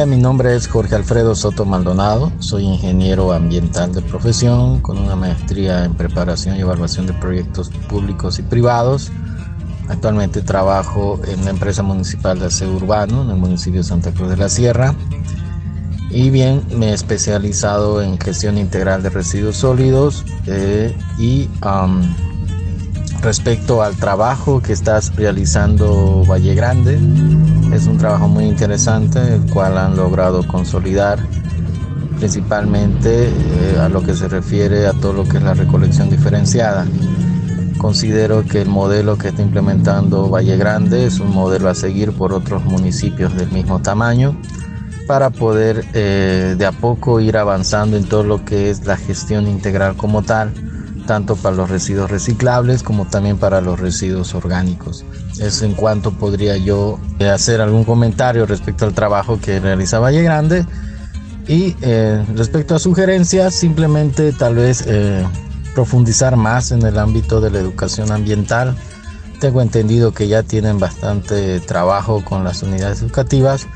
mi 0.07 0.17
nombre 0.17 0.57
es 0.57 0.67
Jorge 0.67 0.97
Alfredo 0.97 1.35
Soto 1.37 1.65
Maldonado, 1.65 2.33
soy 2.39 2.65
ingeniero 2.65 3.33
ambiental 3.33 3.95
de 3.95 4.01
profesión 4.01 4.81
con 4.81 4.99
una 4.99 5.15
maestría 5.15 5.85
en 5.85 5.95
preparación 5.95 6.57
y 6.57 6.61
evaluación 6.61 7.07
de 7.07 7.13
proyectos 7.13 7.69
públicos 7.89 8.39
y 8.39 8.43
privados. 8.43 9.13
Actualmente 9.89 10.41
trabajo 10.41 11.21
en 11.29 11.45
la 11.45 11.51
empresa 11.51 11.83
municipal 11.83 12.41
de 12.41 12.47
aseo 12.47 12.75
urbano 12.75 13.23
en 13.23 13.31
el 13.31 13.37
municipio 13.37 13.81
de 13.81 13.85
Santa 13.85 14.13
Cruz 14.13 14.31
de 14.31 14.39
la 14.39 14.49
Sierra. 14.49 14.95
Y 16.11 16.31
bien, 16.31 16.65
me 16.75 16.89
he 16.89 16.95
especializado 16.95 18.03
en 18.03 18.19
gestión 18.19 18.59
integral 18.59 19.03
de 19.03 19.11
residuos 19.11 19.59
sólidos 19.59 20.25
eh, 20.47 20.97
y 21.19 21.49
respecto 23.21 23.83
al 23.83 23.95
trabajo 23.97 24.61
que 24.63 24.73
estás 24.73 25.15
realizando 25.15 26.25
Valle 26.27 26.55
Grande. 26.55 26.99
Es 27.73 27.87
un 27.87 27.97
trabajo 27.97 28.29
muy 28.29 28.45
interesante, 28.45 29.19
el 29.37 29.51
cual 29.51 29.79
han 29.79 29.97
logrado 29.97 30.47
consolidar 30.47 31.19
principalmente 32.19 33.29
eh, 33.29 33.79
a 33.81 33.89
lo 33.89 34.03
que 34.03 34.15
se 34.15 34.29
refiere 34.29 34.87
a 34.87 34.93
todo 34.93 35.15
lo 35.15 35.25
que 35.25 35.39
es 35.39 35.43
la 35.43 35.55
recolección 35.55 36.11
diferenciada. 36.11 36.87
Considero 37.79 38.45
que 38.45 38.61
el 38.61 38.69
modelo 38.69 39.17
que 39.17 39.29
está 39.29 39.43
implementando 39.43 40.29
Valle 40.29 40.57
Grande 40.57 41.07
es 41.07 41.19
un 41.19 41.35
modelo 41.35 41.69
a 41.69 41.75
seguir 41.75 42.13
por 42.13 42.33
otros 42.33 42.63
municipios 42.65 43.35
del 43.35 43.51
mismo 43.51 43.81
tamaño 43.81 44.37
para 45.07 45.31
poder 45.31 45.85
eh, 45.95 46.55
de 46.57 46.67
a 46.67 46.73
poco 46.73 47.21
ir 47.21 47.37
avanzando 47.37 47.97
en 47.97 48.05
todo 48.05 48.23
lo 48.23 48.45
que 48.45 48.71
es 48.71 48.87
la 48.87 48.97
gestión 48.97 49.49
integral 49.49 49.97
como 49.97 50.23
tal 50.23 50.53
tanto 51.03 51.37
para 51.37 51.57
los 51.57 51.71
residuos 51.71 52.11
reciclables 52.11 52.83
como 52.83 53.07
también 53.07 53.39
para 53.39 53.61
los 53.61 53.79
residuos 53.79 54.35
orgánicos. 54.35 55.05
Es 55.41 55.63
en 55.63 55.75
cuanto 55.75 56.13
podría 56.13 56.57
yo 56.57 56.99
eh, 57.19 57.29
hacer 57.29 57.61
algún 57.61 57.85
comentario 57.85 58.47
respecto 58.47 58.87
al 58.87 58.95
trabajo 58.95 59.39
que 59.41 59.61
realiza 59.61 59.99
Valle 59.99 60.23
Grande. 60.23 60.67
Y 61.49 61.77
eh, 61.83 62.25
respecto 62.37 62.75
a 62.75 62.79
sugerencias, 62.79 63.55
simplemente 63.55 64.33
tal 64.33 64.55
vez 64.55 64.85
eh, 64.87 65.27
profundizar 65.75 66.37
más 66.37 66.71
en 66.71 66.83
el 66.83 66.99
ámbito 66.99 67.41
de 67.41 67.51
la 67.51 67.59
educación 67.59 68.13
ambiental. 68.13 68.77
Tengo 69.41 69.61
entendido 69.61 70.13
que 70.13 70.29
ya 70.29 70.43
tienen 70.45 70.79
bastante 70.79 71.59
trabajo 71.61 72.25
con 72.25 72.45
las 72.45 72.63
unidades 72.63 73.03
educativas, 73.03 73.67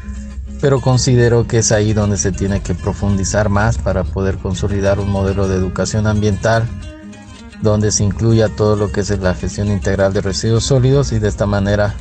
pero 0.61 0.81
considero 0.81 1.47
que 1.47 1.59
es 1.59 1.73
ahí 1.73 1.93
donde 1.93 2.17
se 2.17 2.31
tiene 2.31 2.61
que 2.61 2.75
profundizar 2.75 3.49
más 3.49 3.79
para 3.79 4.05
poder 4.05 4.39
consolidar 4.39 5.01
un 5.01 5.11
modelo 5.11 5.49
de 5.49 5.57
educación 5.57 6.07
ambiental 6.07 6.69
donde 7.63 7.91
se 7.91 8.05
incluya 8.05 8.49
todo 8.49 8.77
lo 8.77 8.93
que 8.93 9.01
es 9.01 9.11
la 9.19 9.35
gestión 9.35 9.69
integral 9.69 10.13
de 10.13 10.21
residuos 10.21 10.65
sólidos 10.65 11.13
y 11.13 11.19
de 11.19 11.29
esta 11.29 11.47
manera 11.47 11.95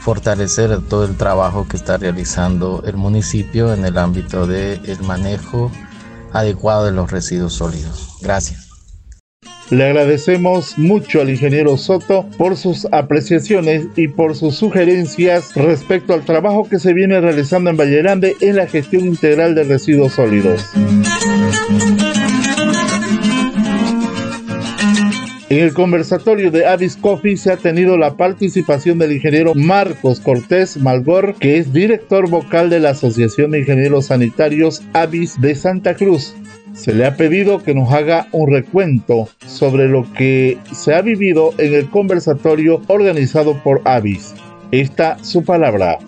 fortalecer 0.00 0.80
todo 0.82 1.04
el 1.04 1.16
trabajo 1.16 1.66
que 1.66 1.76
está 1.76 1.96
realizando 1.96 2.82
el 2.86 2.96
municipio 2.96 3.72
en 3.72 3.84
el 3.84 3.96
ámbito 3.96 4.46
del 4.46 5.00
manejo 5.02 5.70
adecuado 6.32 6.84
de 6.84 6.92
los 6.92 7.10
residuos 7.10 7.54
sólidos. 7.54 8.18
Gracias. 8.20 8.68
Le 9.70 9.84
agradecemos 9.84 10.76
mucho 10.76 11.22
al 11.22 11.30
ingeniero 11.30 11.78
Soto 11.78 12.26
por 12.36 12.56
sus 12.56 12.86
apreciaciones 12.92 13.86
y 13.96 14.08
por 14.08 14.36
sus 14.36 14.56
sugerencias 14.56 15.54
respecto 15.54 16.12
al 16.12 16.24
trabajo 16.24 16.68
que 16.68 16.78
se 16.78 16.92
viene 16.92 17.18
realizando 17.18 17.70
en 17.70 17.78
Valle 17.78 18.02
Grande 18.02 18.36
en 18.42 18.56
la 18.56 18.66
gestión 18.66 19.06
integral 19.06 19.54
de 19.54 19.64
residuos 19.64 20.12
sólidos. 20.12 20.66
En 25.50 25.58
el 25.58 25.74
conversatorio 25.74 26.50
de 26.50 26.64
Avis 26.64 26.96
Coffee 26.96 27.36
se 27.36 27.52
ha 27.52 27.58
tenido 27.58 27.98
la 27.98 28.16
participación 28.16 28.98
del 28.98 29.12
ingeniero 29.12 29.52
Marcos 29.54 30.18
Cortés 30.18 30.78
Malgor, 30.78 31.34
que 31.34 31.58
es 31.58 31.70
director 31.70 32.30
vocal 32.30 32.70
de 32.70 32.80
la 32.80 32.90
Asociación 32.90 33.50
de 33.50 33.60
Ingenieros 33.60 34.06
Sanitarios 34.06 34.82
Avis 34.94 35.38
de 35.42 35.54
Santa 35.54 35.96
Cruz. 35.96 36.34
Se 36.72 36.94
le 36.94 37.04
ha 37.04 37.16
pedido 37.16 37.62
que 37.62 37.74
nos 37.74 37.92
haga 37.92 38.26
un 38.32 38.50
recuento 38.50 39.28
sobre 39.46 39.86
lo 39.86 40.10
que 40.14 40.56
se 40.72 40.94
ha 40.94 41.02
vivido 41.02 41.52
en 41.58 41.74
el 41.74 41.90
conversatorio 41.90 42.80
organizado 42.88 43.62
por 43.62 43.82
Avis. 43.84 44.34
Esta 44.70 45.22
su 45.22 45.44
palabra. 45.44 45.98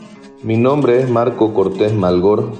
Mi 0.42 0.56
nombre 0.56 1.02
es 1.02 1.10
Marco 1.10 1.52
Cortés 1.52 1.92
Malgor, 1.92 2.52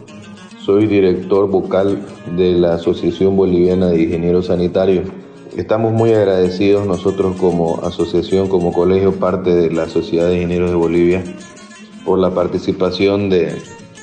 soy 0.66 0.87
director 0.87 1.49
vocal 1.49 2.04
de 2.37 2.52
la 2.52 2.75
Asociación 2.75 3.35
Boliviana 3.35 3.87
de 3.87 4.02
Ingenieros 4.02 4.47
Sanitarios. 4.47 5.06
Estamos 5.57 5.95
muy 5.95 6.13
agradecidos 6.13 6.87
nosotros 6.87 7.35
como 7.37 7.81
asociación, 7.83 8.47
como 8.47 8.75
colegio, 8.75 9.13
parte 9.13 9.55
de 9.55 9.71
la 9.71 9.89
Sociedad 9.89 10.29
de 10.29 10.35
Ingenieros 10.37 10.69
de 10.69 10.77
Bolivia, 10.77 11.25
por 12.05 12.19
la 12.19 12.35
participación 12.35 13.31
de 13.31 13.57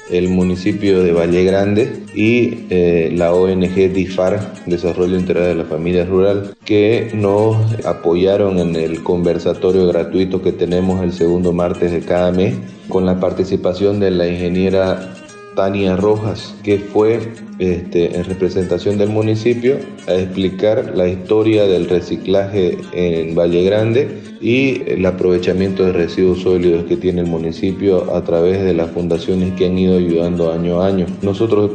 el 0.10 0.29
municipio 0.29 1.03
de 1.03 1.13
Valle 1.13 1.43
Grande 1.43 2.03
y 2.15 2.65
eh, 2.72 3.12
la 3.15 3.33
ONG 3.33 3.93
DIFAR, 3.93 4.65
Desarrollo 4.65 5.15
Integral 5.15 5.45
de 5.45 5.55
la 5.55 5.65
Familia 5.65 6.05
Rural, 6.05 6.55
que 6.65 7.12
nos 7.13 7.86
apoyaron 7.86 8.57
en 8.57 8.75
el 8.75 9.03
conversatorio 9.03 9.86
gratuito 9.88 10.41
que 10.41 10.53
tenemos 10.53 11.03
el 11.03 11.13
segundo 11.13 11.53
martes 11.53 11.91
de 11.91 12.01
cada 12.01 12.31
mes, 12.31 12.55
con 12.89 13.05
la 13.05 13.19
participación 13.19 14.00
de 14.00 14.10
la 14.10 14.27
ingeniera 14.27 15.13
Tania 15.55 15.95
Rojas, 15.95 16.55
que 16.63 16.79
fue 16.79 17.19
este, 17.60 18.15
en 18.15 18.24
representación 18.25 18.98
del 18.98 19.10
municipio 19.10 19.77
a 20.07 20.15
explicar 20.15 20.93
la 20.95 21.07
historia 21.07 21.65
del 21.65 21.89
reciclaje 21.89 22.77
en 22.93 23.36
Valle 23.36 23.63
Grande 23.63 24.22
y 24.41 24.81
el 24.88 25.05
aprovechamiento 25.05 25.86
de 25.86 25.93
residuos 25.93 26.41
sólidos 26.41 26.86
que 26.86 26.98
tiene 26.98 27.22
el 27.22 27.27
municipio 27.27 28.15
a 28.15 28.24
través 28.24 28.63
de 28.63 28.74
las 28.74 28.91
fundaciones 28.91 29.53
que 29.53 29.67
han 29.67 29.77
ido 29.77 29.98
ayudando 29.98 30.51
año 30.51 30.81
a 30.81 30.88
año. 30.88 31.05
Nosotros 31.22 31.72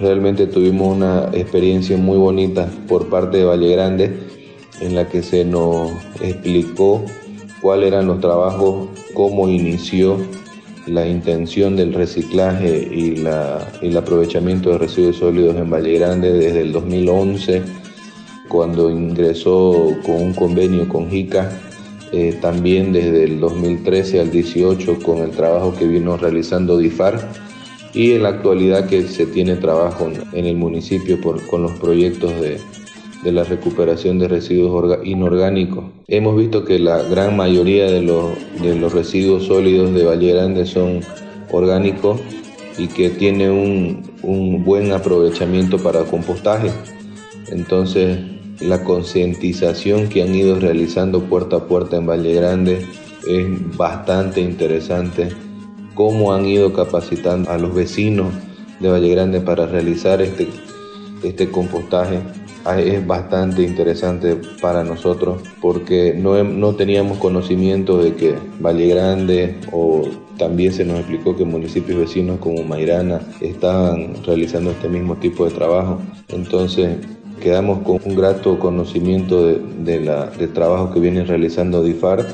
realmente 0.00 0.46
tuvimos 0.46 0.96
una 0.96 1.30
experiencia 1.32 1.96
muy 1.96 2.18
bonita 2.18 2.68
por 2.88 3.08
parte 3.08 3.38
de 3.38 3.44
Valle 3.44 3.70
Grande 3.70 4.16
en 4.80 4.94
la 4.94 5.08
que 5.08 5.22
se 5.22 5.44
nos 5.44 5.90
explicó 6.20 7.04
cuáles 7.60 7.88
eran 7.88 8.06
los 8.06 8.20
trabajos, 8.20 8.88
cómo 9.14 9.48
inició 9.48 10.18
la 10.86 11.06
intención 11.06 11.76
del 11.76 11.92
reciclaje 11.92 12.88
y, 12.90 13.16
la, 13.16 13.66
el 13.82 13.96
aprovechamiento 13.96 14.70
de 14.70 14.78
residuos 14.78 15.16
sólidos 15.16 15.56
en 15.56 15.70
Valle 15.70 15.98
Grande 15.98 16.32
desde 16.32 16.60
el 16.60 16.72
2011, 16.72 17.62
cuando 18.48 18.90
ingresó 18.90 19.96
con 20.04 20.22
un 20.22 20.34
convenio 20.34 20.88
con 20.88 21.10
JICA, 21.10 21.50
eh, 22.12 22.38
también 22.40 22.92
desde 22.92 23.24
el 23.24 23.40
2013 23.40 24.20
al 24.20 24.30
18 24.30 25.00
con 25.00 25.18
el 25.18 25.32
trabajo 25.32 25.74
que 25.76 25.86
vino 25.86 26.16
realizando 26.16 26.78
DIFAR 26.78 27.20
y 27.92 28.12
en 28.12 28.22
la 28.22 28.28
actualidad 28.28 28.86
que 28.86 29.08
se 29.08 29.26
tiene 29.26 29.56
trabajo 29.56 30.08
en 30.32 30.46
el 30.46 30.56
municipio 30.56 31.20
por, 31.20 31.44
con 31.48 31.62
los 31.62 31.72
proyectos 31.72 32.30
de, 32.40 32.60
de 33.26 33.32
la 33.32 33.42
recuperación 33.42 34.20
de 34.20 34.28
residuos 34.28 34.98
inorgánicos. 35.04 35.86
Hemos 36.06 36.36
visto 36.36 36.64
que 36.64 36.78
la 36.78 37.02
gran 37.02 37.36
mayoría 37.36 37.86
de 37.86 38.00
los, 38.00 38.30
de 38.62 38.76
los 38.76 38.92
residuos 38.92 39.46
sólidos 39.46 39.92
de 39.94 40.04
Valle 40.04 40.32
Grande 40.32 40.64
son 40.64 41.00
orgánicos 41.50 42.20
y 42.78 42.86
que 42.86 43.10
tiene 43.10 43.50
un, 43.50 44.12
un 44.22 44.64
buen 44.64 44.92
aprovechamiento 44.92 45.76
para 45.76 46.04
compostaje. 46.04 46.70
Entonces, 47.48 48.16
la 48.60 48.84
concientización 48.84 50.08
que 50.08 50.22
han 50.22 50.32
ido 50.32 50.60
realizando 50.60 51.24
puerta 51.24 51.56
a 51.56 51.66
puerta 51.66 51.96
en 51.96 52.06
Valle 52.06 52.32
Grande 52.32 52.86
es 53.28 53.76
bastante 53.76 54.40
interesante. 54.40 55.30
Cómo 55.96 56.32
han 56.32 56.46
ido 56.46 56.72
capacitando 56.72 57.50
a 57.50 57.58
los 57.58 57.74
vecinos 57.74 58.32
de 58.78 58.88
Valle 58.88 59.08
Grande 59.08 59.40
para 59.40 59.66
realizar 59.66 60.22
este, 60.22 60.46
este 61.24 61.50
compostaje 61.50 62.20
es 62.74 63.06
bastante 63.06 63.62
interesante 63.62 64.36
para 64.60 64.82
nosotros 64.82 65.42
porque 65.60 66.14
no, 66.16 66.42
no 66.42 66.74
teníamos 66.74 67.18
conocimiento 67.18 67.98
de 67.98 68.14
que 68.14 68.34
Valle 68.60 68.88
Grande 68.88 69.56
o 69.72 70.02
también 70.36 70.72
se 70.72 70.84
nos 70.84 70.98
explicó 70.98 71.36
que 71.36 71.44
municipios 71.44 71.98
vecinos 71.98 72.38
como 72.40 72.62
Mairana 72.62 73.20
estaban 73.40 74.14
realizando 74.24 74.70
este 74.70 74.88
mismo 74.88 75.16
tipo 75.16 75.44
de 75.44 75.52
trabajo. 75.52 76.00
Entonces 76.28 76.98
quedamos 77.40 77.82
con 77.82 78.00
un 78.04 78.16
grato 78.16 78.58
conocimiento 78.58 79.46
de, 79.46 79.60
de 79.84 80.00
la, 80.00 80.26
del 80.26 80.52
trabajo 80.52 80.92
que 80.92 81.00
viene 81.00 81.24
realizando 81.24 81.82
DIFAR 81.82 82.26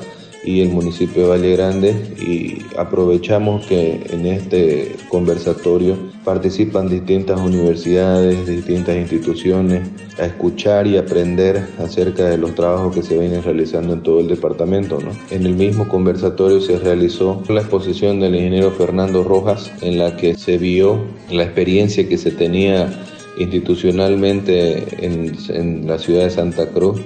y 0.44 0.60
el 0.60 0.70
municipio 0.70 1.22
de 1.22 1.28
Valle 1.28 1.52
Grande 1.56 1.94
y 2.20 2.62
aprovechamos 2.76 3.66
que 3.66 4.04
en 4.10 4.26
este 4.26 4.96
conversatorio 5.08 5.96
participan 6.24 6.88
distintas 6.88 7.40
universidades, 7.40 8.46
distintas 8.46 8.96
instituciones 8.96 9.88
a 10.18 10.26
escuchar 10.26 10.86
y 10.86 10.96
aprender 10.96 11.68
acerca 11.78 12.24
de 12.24 12.38
los 12.38 12.54
trabajos 12.54 12.94
que 12.94 13.02
se 13.02 13.18
vienen 13.18 13.42
realizando 13.42 13.94
en 13.94 14.02
todo 14.02 14.20
el 14.20 14.28
departamento. 14.28 14.98
En 15.30 15.46
el 15.46 15.54
mismo 15.54 15.88
conversatorio 15.88 16.60
se 16.60 16.78
realizó 16.78 17.42
la 17.48 17.60
exposición 17.60 18.20
del 18.20 18.34
ingeniero 18.34 18.72
Fernando 18.72 19.22
Rojas 19.22 19.72
en 19.80 19.98
la 19.98 20.16
que 20.16 20.34
se 20.34 20.58
vio 20.58 20.98
la 21.30 21.44
experiencia 21.44 22.08
que 22.08 22.18
se 22.18 22.32
tenía 22.32 23.04
institucionalmente 23.38 25.04
en, 25.04 25.36
en 25.48 25.86
la 25.86 25.98
ciudad 25.98 26.24
de 26.24 26.30
Santa 26.30 26.68
Cruz 26.68 27.00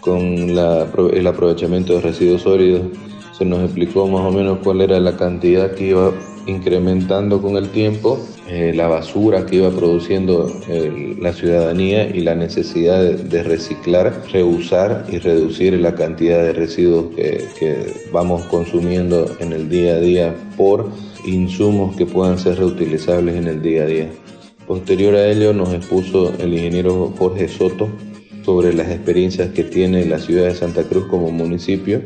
con 0.00 0.20
el 0.22 1.26
aprovechamiento 1.26 1.94
de 1.94 2.00
residuos 2.00 2.42
sólidos. 2.42 2.82
Se 3.36 3.44
nos 3.44 3.60
explicó 3.64 4.06
más 4.06 4.22
o 4.22 4.30
menos 4.30 4.58
cuál 4.62 4.82
era 4.82 5.00
la 5.00 5.16
cantidad 5.16 5.72
que 5.74 5.88
iba 5.88 6.12
incrementando 6.46 7.40
con 7.40 7.56
el 7.56 7.68
tiempo, 7.70 8.18
eh, 8.48 8.72
la 8.74 8.88
basura 8.88 9.46
que 9.46 9.56
iba 9.56 9.70
produciendo 9.70 10.50
la 11.20 11.32
ciudadanía 11.32 12.08
y 12.08 12.20
la 12.20 12.34
necesidad 12.34 13.02
de, 13.02 13.42
reciclar, 13.42 14.22
reusar 14.32 15.06
y 15.10 15.18
reducir 15.18 15.78
la 15.80 15.94
cantidad 15.94 16.42
de 16.42 16.52
residuos 16.52 17.14
que, 17.14 17.46
que 17.58 17.94
vamos 18.12 18.42
consumiendo 18.44 19.26
en 19.38 19.52
el 19.52 19.68
día 19.68 19.94
a 19.94 20.00
día 20.00 20.34
por 20.56 20.88
insumos 21.24 21.96
que 21.96 22.06
puedan 22.06 22.38
ser 22.38 22.58
reutilizables 22.58 23.36
en 23.36 23.46
el 23.46 23.62
día 23.62 23.84
a 23.84 23.86
día. 23.86 24.10
Posterior 24.66 25.14
a 25.14 25.26
ello 25.26 25.52
nos 25.52 25.72
expuso 25.72 26.32
el 26.38 26.54
ingeniero 26.54 27.12
Jorge 27.18 27.48
Soto, 27.48 27.88
sobre 28.50 28.72
las 28.72 28.90
experiencias 28.90 29.50
que 29.50 29.62
tiene 29.62 30.04
la 30.06 30.18
ciudad 30.18 30.46
de 30.46 30.56
Santa 30.56 30.82
Cruz 30.82 31.04
como 31.04 31.30
municipio 31.30 32.02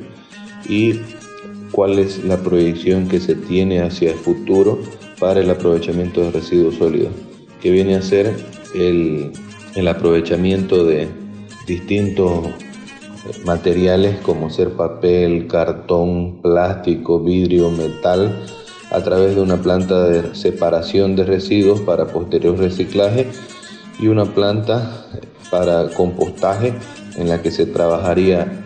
y 0.68 1.00
cuál 1.72 1.98
es 1.98 2.22
la 2.22 2.36
proyección 2.36 3.08
que 3.08 3.18
se 3.18 3.34
tiene 3.34 3.80
hacia 3.80 4.10
el 4.10 4.18
futuro 4.18 4.78
para 5.18 5.40
el 5.40 5.48
aprovechamiento 5.48 6.20
de 6.20 6.32
residuos 6.32 6.74
sólidos, 6.74 7.12
que 7.62 7.70
viene 7.70 7.94
a 7.94 8.02
ser 8.02 8.30
el, 8.74 9.32
el 9.74 9.88
aprovechamiento 9.88 10.84
de 10.84 11.08
distintos 11.66 12.46
materiales 13.46 14.20
como 14.20 14.50
ser 14.50 14.72
papel, 14.72 15.46
cartón, 15.46 16.42
plástico, 16.42 17.20
vidrio, 17.20 17.70
metal, 17.70 18.44
a 18.90 19.00
través 19.00 19.34
de 19.34 19.40
una 19.40 19.56
planta 19.62 20.04
de 20.10 20.34
separación 20.34 21.16
de 21.16 21.24
residuos 21.24 21.80
para 21.80 22.08
posterior 22.08 22.58
reciclaje 22.58 23.28
y 23.98 24.08
una 24.08 24.26
planta 24.26 25.06
para 25.54 25.88
compostaje 25.90 26.74
en 27.16 27.28
la 27.28 27.40
que 27.40 27.52
se 27.52 27.64
trabajaría 27.64 28.64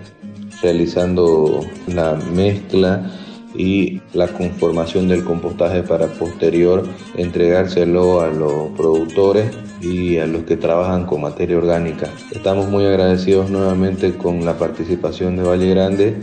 realizando 0.63 1.61
la 1.87 2.15
mezcla 2.15 3.11
y 3.55 4.01
la 4.15 4.29
conformación 4.29 5.07
del 5.07 5.23
compostaje 5.23 5.83
para 5.83 6.07
posterior 6.07 6.85
entregárselo 7.15 8.23
a 8.23 8.29
los 8.29 8.71
productores 8.75 9.51
y 9.83 10.17
a 10.17 10.27
los 10.27 10.45
que 10.45 10.57
trabajan 10.57 11.05
con 11.05 11.21
materia 11.21 11.59
orgánica. 11.59 12.09
Estamos 12.31 12.71
muy 12.71 12.87
agradecidos 12.87 13.51
nuevamente 13.51 14.15
con 14.15 14.47
la 14.47 14.57
participación 14.57 15.37
de 15.37 15.43
Valle 15.43 15.69
Grande 15.69 16.17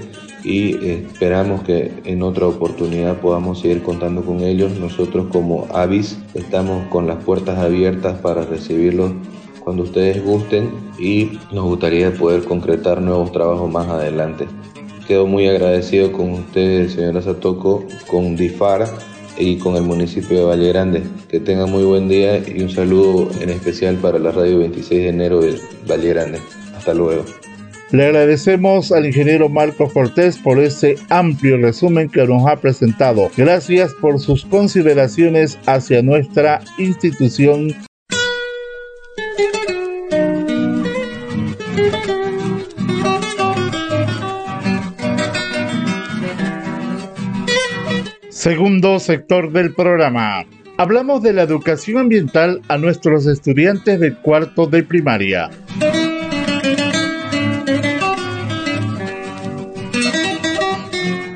y 0.43 0.83
esperamos 0.83 1.61
que 1.61 1.91
en 2.05 2.23
otra 2.23 2.47
oportunidad 2.47 3.17
podamos 3.17 3.59
seguir 3.59 3.83
contando 3.83 4.23
con 4.23 4.41
ellos. 4.41 4.71
Nosotros 4.79 5.27
como 5.31 5.67
Avis 5.75 6.17
estamos 6.33 6.87
con 6.87 7.05
las 7.05 7.23
puertas 7.23 7.59
abiertas 7.59 8.17
para 8.17 8.41
recibirlos 8.45 9.11
cuando 9.65 9.83
ustedes 9.83 10.23
gusten 10.23 10.69
y 10.99 11.39
nos 11.51 11.65
gustaría 11.65 12.13
poder 12.13 12.43
concretar 12.43 13.01
nuevos 13.01 13.31
trabajos 13.31 13.69
más 13.69 13.87
adelante. 13.89 14.47
Quedo 15.07 15.25
muy 15.25 15.47
agradecido 15.47 16.11
con 16.11 16.33
ustedes, 16.33 16.93
señora 16.93 17.21
Satoco, 17.21 17.83
con 18.07 18.35
DIFAR 18.35 18.85
y 19.37 19.57
con 19.57 19.75
el 19.75 19.81
municipio 19.81 20.37
de 20.37 20.45
Valle 20.45 20.69
Grande. 20.69 21.03
Que 21.27 21.39
tengan 21.39 21.71
muy 21.71 21.83
buen 21.83 22.07
día 22.07 22.37
y 22.37 22.61
un 22.61 22.69
saludo 22.69 23.29
en 23.41 23.49
especial 23.49 23.95
para 23.95 24.19
la 24.19 24.31
radio 24.31 24.59
26 24.59 25.01
de 25.01 25.09
enero 25.09 25.41
de 25.41 25.59
Valle 25.89 26.09
Grande. 26.09 26.39
Hasta 26.77 26.93
luego. 26.93 27.25
Le 27.91 28.05
agradecemos 28.05 28.91
al 28.91 29.05
ingeniero 29.05 29.49
Marco 29.49 29.89
Cortés 29.91 30.37
por 30.37 30.59
este 30.59 30.95
amplio 31.09 31.57
resumen 31.57 32.09
que 32.09 32.25
nos 32.25 32.47
ha 32.47 32.57
presentado. 32.57 33.31
Gracias 33.35 33.93
por 33.93 34.19
sus 34.19 34.45
consideraciones 34.45 35.57
hacia 35.65 36.01
nuestra 36.01 36.61
institución 36.77 37.75
Segundo 48.45 48.99
sector 48.99 49.51
del 49.51 49.73
programa. 49.73 50.45
Hablamos 50.77 51.23
de 51.23 51.33
la 51.33 51.41
educación 51.41 51.97
ambiental 51.97 52.61
a 52.67 52.77
nuestros 52.77 53.25
estudiantes 53.25 53.99
del 53.99 54.17
cuarto 54.17 54.67
de 54.67 54.83
primaria. 54.83 55.49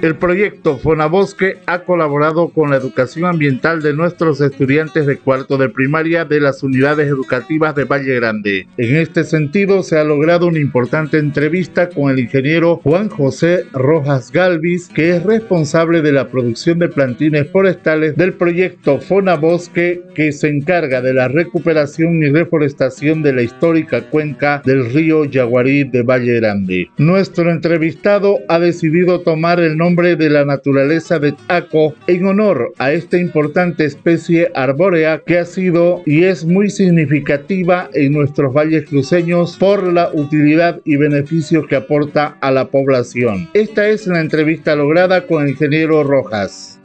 El 0.02 0.16
proyecto 0.16 0.78
Fonabosque 0.78 1.58
ha 1.66 1.80
colaborado 1.80 2.48
con 2.48 2.70
la 2.70 2.78
educación 2.78 3.26
ambiental 3.26 3.82
de 3.82 3.94
nuestros 3.94 4.40
estudiantes 4.40 5.06
de 5.06 5.18
cuarto 5.18 5.58
de 5.58 5.68
primaria 5.68 6.24
de 6.24 6.40
las 6.40 6.64
unidades 6.64 7.10
educativas 7.10 7.76
de 7.76 7.84
Valle 7.84 8.16
Grande. 8.16 8.66
En 8.78 8.96
este 8.96 9.26
sentido, 9.26 9.84
se 9.84 10.00
ha 10.00 10.06
logrado 10.06 10.48
una 10.48 10.60
importante 10.60 11.18
entrevista 11.18 11.90
con 11.90 12.12
el 12.12 12.20
ingeniero 12.20 12.78
Juan 12.78 13.10
José 13.10 13.66
Rojas 13.74 14.32
Galvis, 14.32 14.88
que 14.88 15.18
es 15.18 15.24
responsable 15.24 16.02
de 16.02 16.14
la 16.14 16.30
producción 16.30 16.80
de 16.80 16.88
plantines 16.88 17.52
forestales 17.52 18.16
del 18.16 18.32
proyecto 18.32 19.02
Fonabosque, 19.02 20.02
que 20.16 20.32
se 20.32 20.48
encarga 20.48 21.02
de 21.02 21.14
la 21.14 21.28
recuperación 21.28 22.24
y 22.24 22.30
reforestación 22.30 23.22
de 23.22 23.34
la 23.34 23.42
histórica 23.42 24.02
cuenca 24.10 24.62
del 24.64 24.94
río 24.94 25.26
Yaguarí 25.26 25.84
de 25.84 26.04
Valle 26.04 26.40
Grande. 26.40 26.90
Nuestro 26.98 27.52
entrevistado 27.52 28.38
ha 28.48 28.60
decidido 28.60 29.20
tomar 29.20 29.60
el 29.60 29.76
nombre 29.76 29.89
de 29.96 30.30
la 30.30 30.46
naturaleza 30.46 31.18
de 31.18 31.34
Taco 31.48 31.96
en 32.06 32.26
honor 32.28 32.74
a 32.78 32.92
esta 32.92 33.18
importante 33.18 33.86
especie 33.86 34.52
arbórea 34.54 35.24
que 35.26 35.40
ha 35.40 35.46
sido 35.46 36.04
y 36.06 36.26
es 36.26 36.46
muy 36.46 36.70
significativa 36.70 37.90
en 37.94 38.14
nuestros 38.14 38.54
valles 38.54 38.88
cruceños 38.88 39.58
por 39.58 39.92
la 39.92 40.12
utilidad 40.14 40.80
y 40.86 40.96
beneficios 40.98 41.66
que 41.68 41.76
aporta 41.76 42.38
a 42.40 42.52
la 42.52 42.66
población. 42.66 43.50
Esta 43.54 43.88
es 43.90 44.06
la 44.06 44.22
entrevista 44.22 44.76
lograda 44.76 45.26
con 45.26 45.44
el 45.44 45.50
ingeniero 45.50 46.04
Rojas. 46.04 46.79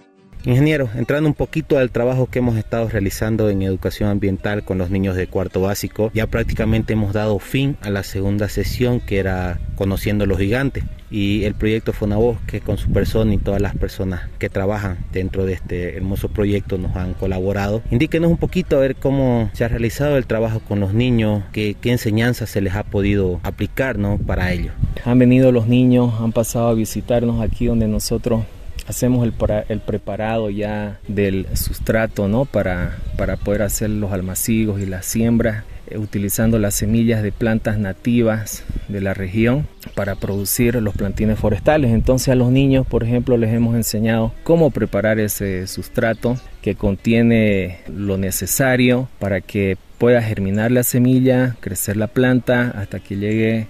Ingeniero, 0.46 0.90
entrando 0.94 1.26
un 1.26 1.35
poquito 1.35 1.78
al 1.78 1.90
trabajo 1.90 2.26
que 2.26 2.40
hemos 2.40 2.59
estado 2.59 2.87
realizando 2.90 3.48
en 3.48 3.62
educación 3.62 4.11
ambiental 4.11 4.62
con 4.62 4.76
los 4.76 4.90
niños 4.90 5.16
de 5.16 5.26
cuarto 5.26 5.62
básico, 5.62 6.11
ya 6.12 6.26
prácticamente 6.26 6.92
hemos 6.92 7.14
dado 7.14 7.38
fin 7.38 7.78
a 7.80 7.88
la 7.88 8.02
segunda 8.02 8.50
sesión 8.50 9.00
que 9.00 9.16
era 9.18 9.59
Conociendo 9.74 10.26
los 10.26 10.38
Gigantes 10.38 10.85
y 11.11 11.44
el 11.44 11.54
proyecto 11.54 11.94
Fonabosque 11.94 12.61
con 12.61 12.76
su 12.76 12.90
persona 12.90 13.33
y 13.33 13.38
todas 13.38 13.62
las 13.62 13.74
personas 13.74 14.28
que 14.38 14.50
trabajan 14.50 14.98
dentro 15.12 15.46
de 15.46 15.54
este 15.54 15.96
hermoso 15.96 16.28
proyecto 16.28 16.76
nos 16.76 16.94
han 16.94 17.14
colaborado. 17.14 17.80
Indíquenos 17.90 18.30
un 18.30 18.37
poquito 18.37 18.76
a 18.76 18.80
ver 18.80 18.96
cómo 18.96 19.48
se 19.54 19.64
ha 19.64 19.68
realizado 19.68 20.18
el 20.18 20.26
trabajo 20.26 20.61
con 20.61 20.78
los 20.78 20.92
niños, 20.92 21.42
qué, 21.52 21.74
qué 21.80 21.90
enseñanza 21.90 22.46
se 22.46 22.61
les 22.61 22.74
ha 22.74 22.83
podido 22.83 23.40
aplicar 23.44 23.98
¿no? 23.98 24.18
para 24.18 24.52
ellos. 24.52 24.74
Han 25.07 25.18
venido 25.18 25.52
los 25.52 25.68
niños, 25.68 26.12
han 26.20 26.33
pasado 26.33 26.68
a 26.68 26.74
visitarnos 26.74 27.40
aquí 27.40 27.64
donde 27.64 27.88
nosotros 27.88 28.42
hacemos 28.87 29.25
el, 29.27 29.35
el, 29.68 29.81
preparado 29.81 30.51
ya 30.51 30.99
del 31.09 31.47
sustrato 31.55 32.29
¿no? 32.29 32.44
para, 32.44 32.99
para 33.16 33.37
poder 33.37 33.62
hacer 33.62 33.90
los 33.90 34.12
almacigos 34.12 34.81
y 34.81 34.87
las 34.87 35.07
siembras 35.07 35.64
eh, 35.87 35.99
utilizando 35.99 36.59
las 36.59 36.75
semillas 36.75 37.23
de 37.23 37.33
plantas 37.33 37.79
nativas 37.79 38.64
de 38.88 39.01
la 39.01 39.12
región 39.12 39.66
para 39.94 40.14
producir 40.14 40.77
los 40.77 40.94
plantines 40.94 41.38
forestales. 41.38 41.92
Entonces 41.92 42.29
a 42.29 42.35
los 42.35 42.51
niños, 42.51 42.87
por 42.87 43.05
ejemplo, 43.05 43.37
les 43.37 43.53
hemos 43.53 43.75
enseñado 43.75 44.33
cómo 44.44 44.70
preparar 44.70 45.18
ese 45.18 45.66
sustrato 45.66 46.37
que 46.62 46.75
contiene 46.75 47.79
lo 47.88 48.16
necesario 48.16 49.09
para 49.18 49.40
que 49.40 49.77
pueda 49.99 50.23
germinar 50.23 50.70
la 50.70 50.83
semilla, 50.83 51.57
crecer 51.61 51.97
la 51.97 52.07
planta 52.07 52.73
hasta 52.77 53.01
que 53.01 53.16
llegue 53.16 53.66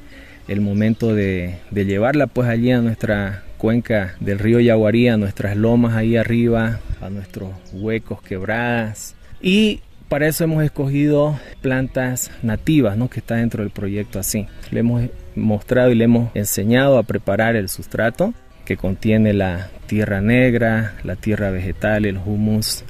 el 0.47 0.61
momento 0.61 1.15
de, 1.15 1.57
de 1.71 1.85
llevarla 1.87 2.27
pues 2.27 2.49
allí 2.49 2.71
a 2.71 2.81
nuestra 2.81 3.44
cuenca 3.65 4.15
del 4.21 4.39
río 4.39 4.61
Yaguarí, 4.61 5.09
a 5.09 5.17
nuestras 5.17 5.57
lomas 5.57 5.95
ahí 5.97 6.19
arriba, 6.19 6.81
a 7.01 7.09
nuestros 7.09 7.49
huecos, 7.73 8.21
quebradas. 8.21 9.15
Y 9.41 9.81
para 10.11 10.29
eso 10.29 10.45
hemos 10.45 10.63
escogido 10.63 11.41
plantas 11.63 12.31
nativas, 12.43 12.99
¿no? 12.99 13.09
que 13.09 13.21
está 13.21 13.37
dentro 13.37 13.63
del 13.63 13.73
proyecto 13.73 14.19
así. 14.19 14.47
Le 14.71 14.81
hemos 14.81 15.09
mostrado 15.35 15.91
y 15.91 15.95
le 15.95 16.05
hemos 16.05 16.29
enseñado 16.37 16.99
a 16.99 17.05
preparar 17.05 17.57
el 17.57 17.71
sustrato 17.71 18.35
que 18.67 18.77
contiene 18.77 19.33
la 19.33 19.71
tierra 19.87 20.21
negra, 20.21 20.97
la 21.03 21.17
tierra 21.17 21.51
vegetal, 21.51 22.05
el 22.05 22.19
humus, 22.19 22.85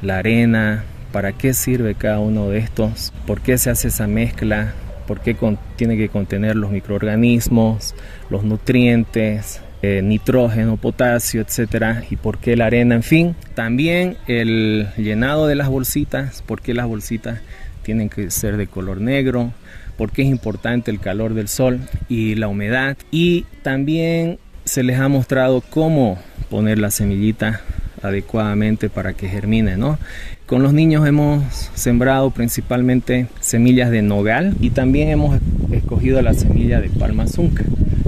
la 0.00 0.16
arena, 0.16 0.84
para 1.12 1.32
qué 1.32 1.52
sirve 1.52 1.94
cada 1.94 2.20
uno 2.20 2.48
de 2.48 2.56
estos, 2.56 3.12
por 3.26 3.42
qué 3.42 3.58
se 3.58 3.68
hace 3.68 3.88
esa 3.88 4.06
mezcla, 4.06 4.72
por 5.06 5.20
qué 5.20 5.36
tiene 5.76 5.96
que 5.96 6.08
contener 6.08 6.56
los 6.56 6.70
microorganismos, 6.70 7.94
los 8.30 8.44
nutrientes, 8.44 9.60
eh, 9.82 10.00
nitrógeno, 10.02 10.76
potasio, 10.76 11.40
etcétera, 11.40 12.02
y 12.10 12.16
por 12.16 12.38
qué 12.38 12.56
la 12.56 12.66
arena, 12.66 12.94
en 12.94 13.02
fin. 13.02 13.36
También 13.54 14.16
el 14.26 14.88
llenado 14.96 15.46
de 15.46 15.54
las 15.54 15.68
bolsitas, 15.68 16.42
por 16.42 16.60
qué 16.60 16.74
las 16.74 16.86
bolsitas 16.86 17.40
tienen 17.82 18.08
que 18.08 18.30
ser 18.30 18.56
de 18.56 18.66
color 18.66 19.00
negro, 19.00 19.52
por 19.96 20.10
qué 20.10 20.22
es 20.22 20.28
importante 20.28 20.90
el 20.90 20.98
calor 20.98 21.34
del 21.34 21.48
sol 21.48 21.80
y 22.08 22.34
la 22.34 22.48
humedad. 22.48 22.96
Y 23.10 23.46
también 23.62 24.38
se 24.64 24.82
les 24.82 24.98
ha 24.98 25.08
mostrado 25.08 25.60
cómo 25.60 26.18
poner 26.50 26.78
la 26.78 26.90
semillita 26.90 27.60
adecuadamente 28.02 28.88
para 28.88 29.12
que 29.12 29.28
germine, 29.28 29.76
¿no? 29.76 29.98
Con 30.46 30.62
los 30.62 30.72
niños 30.72 31.04
hemos 31.08 31.42
sembrado 31.74 32.30
principalmente 32.30 33.26
semillas 33.40 33.90
de 33.90 34.00
nogal 34.02 34.54
y 34.60 34.70
también 34.70 35.08
hemos 35.08 35.40
escogido 35.72 36.22
la 36.22 36.34
semilla 36.34 36.80
de 36.80 36.88
palmazunca, 36.88 37.64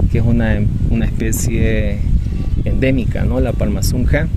que 0.09 0.19
es 0.19 0.23
una, 0.23 0.57
una 0.89 1.05
especie 1.05 1.99
endémica, 2.63 3.25
¿no? 3.25 3.41
La 3.41 3.51
palmazunca. 3.51 4.29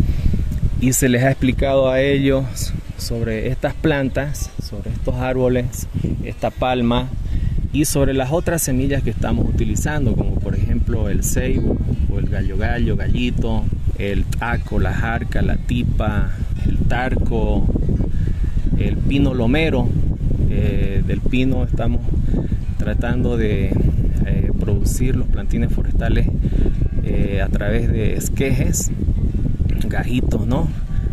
Y 0.80 0.94
se 0.94 1.08
les 1.08 1.22
ha 1.22 1.30
explicado 1.30 1.90
a 1.90 2.00
ellos 2.00 2.72
sobre 2.98 3.46
estas 3.46 3.74
plantas, 3.74 4.50
sobre 4.60 4.90
estos 4.90 5.14
árboles, 5.14 5.86
esta 6.24 6.50
palma 6.50 7.08
y 7.72 7.86
sobre 7.86 8.12
las 8.12 8.32
otras 8.32 8.62
semillas 8.62 9.02
que 9.02 9.10
estamos 9.10 9.48
utilizando, 9.48 10.14
como 10.14 10.34
por 10.34 10.54
ejemplo 10.54 11.08
el 11.08 11.24
ceibo 11.24 11.78
o 12.10 12.18
el 12.18 12.28
gallo 12.28 12.56
gallo, 12.58 12.96
gallito, 12.96 13.64
el 13.98 14.24
taco, 14.24 14.78
la 14.78 14.92
jarca, 14.92 15.40
la 15.42 15.56
tipa, 15.56 16.30
el 16.66 16.78
tarco, 16.78 17.66
el 18.78 18.96
pino 18.96 19.34
lomero. 19.34 19.88
Eh, 20.50 21.02
del 21.06 21.22
pino 21.22 21.64
estamos 21.64 22.02
tratando 22.76 23.38
de 23.38 23.72
eh, 24.26 24.50
producir 24.60 25.16
los 25.16 25.26
plantines 25.28 25.72
forestales 25.72 26.28
eh, 27.04 27.40
a 27.42 27.48
través 27.48 27.90
de 27.90 28.16
esquejes, 28.16 28.90
gajitos, 29.88 30.46
¿no? 30.46 30.68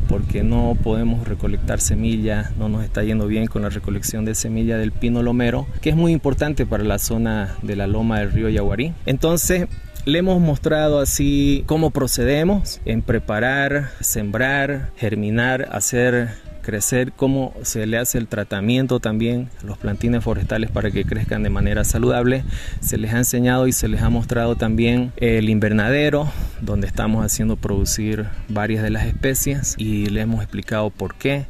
Porque 0.09 0.43
no 0.43 0.75
podemos 0.83 1.25
recolectar 1.25 1.79
semillas, 1.79 2.55
no 2.57 2.67
nos 2.67 2.83
está 2.83 3.03
yendo 3.03 3.27
bien 3.27 3.47
con 3.47 3.61
la 3.61 3.69
recolección 3.69 4.25
de 4.25 4.35
semilla 4.35 4.77
del 4.77 4.91
pino 4.91 5.23
lomero, 5.23 5.67
que 5.81 5.91
es 5.91 5.95
muy 5.95 6.11
importante 6.11 6.65
para 6.65 6.83
la 6.83 6.99
zona 6.99 7.55
de 7.61 7.77
la 7.77 7.87
loma 7.87 8.19
del 8.19 8.33
río 8.33 8.49
Yaguarí. 8.49 8.93
Entonces, 9.05 9.67
le 10.05 10.19
hemos 10.19 10.41
mostrado 10.41 10.99
así 10.99 11.63
cómo 11.67 11.91
procedemos 11.91 12.81
en 12.85 13.01
preparar, 13.03 13.91
sembrar, 13.99 14.89
germinar, 14.97 15.69
hacer 15.71 16.29
crecer, 16.61 17.11
cómo 17.15 17.53
se 17.63 17.85
le 17.85 17.97
hace 17.97 18.17
el 18.17 18.27
tratamiento 18.27 18.99
también 18.99 19.49
a 19.61 19.65
los 19.65 19.77
plantines 19.77 20.23
forestales 20.23 20.71
para 20.71 20.91
que 20.91 21.05
crezcan 21.05 21.43
de 21.43 21.49
manera 21.49 21.83
saludable. 21.83 22.43
Se 22.81 22.97
les 22.97 23.13
ha 23.13 23.17
enseñado 23.17 23.67
y 23.67 23.71
se 23.71 23.87
les 23.87 24.01
ha 24.01 24.09
mostrado 24.09 24.55
también 24.55 25.11
el 25.17 25.49
invernadero 25.49 26.31
donde 26.61 26.87
estamos 26.87 27.25
haciendo 27.25 27.55
producir 27.55 28.27
varias 28.47 28.83
de 28.83 28.89
las 28.89 29.05
especies 29.05 29.75
y 29.77 30.07
le 30.07 30.21
hemos 30.21 30.41
explicado 30.41 30.89
por 30.89 31.15
qué 31.15 31.45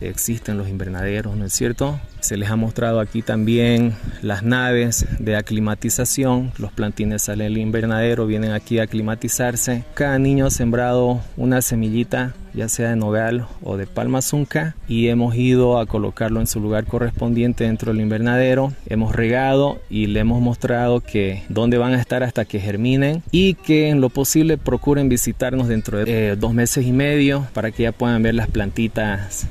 existen 0.00 0.58
los 0.58 0.68
invernaderos, 0.68 1.36
¿no 1.36 1.44
es 1.44 1.52
cierto? 1.52 2.00
Se 2.26 2.36
les 2.36 2.50
ha 2.50 2.56
mostrado 2.56 2.98
aquí 2.98 3.22
también 3.22 3.94
las 4.20 4.42
naves 4.42 5.06
de 5.20 5.36
aclimatización. 5.36 6.50
Los 6.58 6.72
plantines 6.72 7.22
salen 7.22 7.52
del 7.54 7.58
invernadero, 7.58 8.26
vienen 8.26 8.50
aquí 8.50 8.80
a 8.80 8.82
aclimatizarse. 8.82 9.84
Cada 9.94 10.18
niño 10.18 10.46
ha 10.46 10.50
sembrado 10.50 11.20
una 11.36 11.62
semillita, 11.62 12.34
ya 12.52 12.68
sea 12.68 12.90
de 12.90 12.96
nogal 12.96 13.46
o 13.62 13.76
de 13.76 13.86
palma 13.86 14.22
zunca, 14.22 14.74
y 14.88 15.06
hemos 15.06 15.36
ido 15.36 15.78
a 15.78 15.86
colocarlo 15.86 16.40
en 16.40 16.48
su 16.48 16.58
lugar 16.58 16.86
correspondiente 16.86 17.62
dentro 17.62 17.92
del 17.92 18.02
invernadero. 18.02 18.72
Hemos 18.88 19.14
regado 19.14 19.78
y 19.88 20.08
le 20.08 20.18
hemos 20.18 20.42
mostrado 20.42 21.02
que 21.02 21.44
dónde 21.48 21.78
van 21.78 21.94
a 21.94 22.00
estar 22.00 22.24
hasta 22.24 22.44
que 22.44 22.58
germinen 22.58 23.22
y 23.30 23.54
que 23.54 23.88
en 23.88 24.00
lo 24.00 24.08
posible 24.08 24.58
procuren 24.58 25.08
visitarnos 25.08 25.68
dentro 25.68 25.98
de 25.98 26.30
eh, 26.30 26.34
dos 26.34 26.52
meses 26.52 26.86
y 26.86 26.92
medio 26.92 27.46
para 27.54 27.70
que 27.70 27.84
ya 27.84 27.92
puedan 27.92 28.20
ver 28.24 28.34
las 28.34 28.48
plantitas 28.48 29.46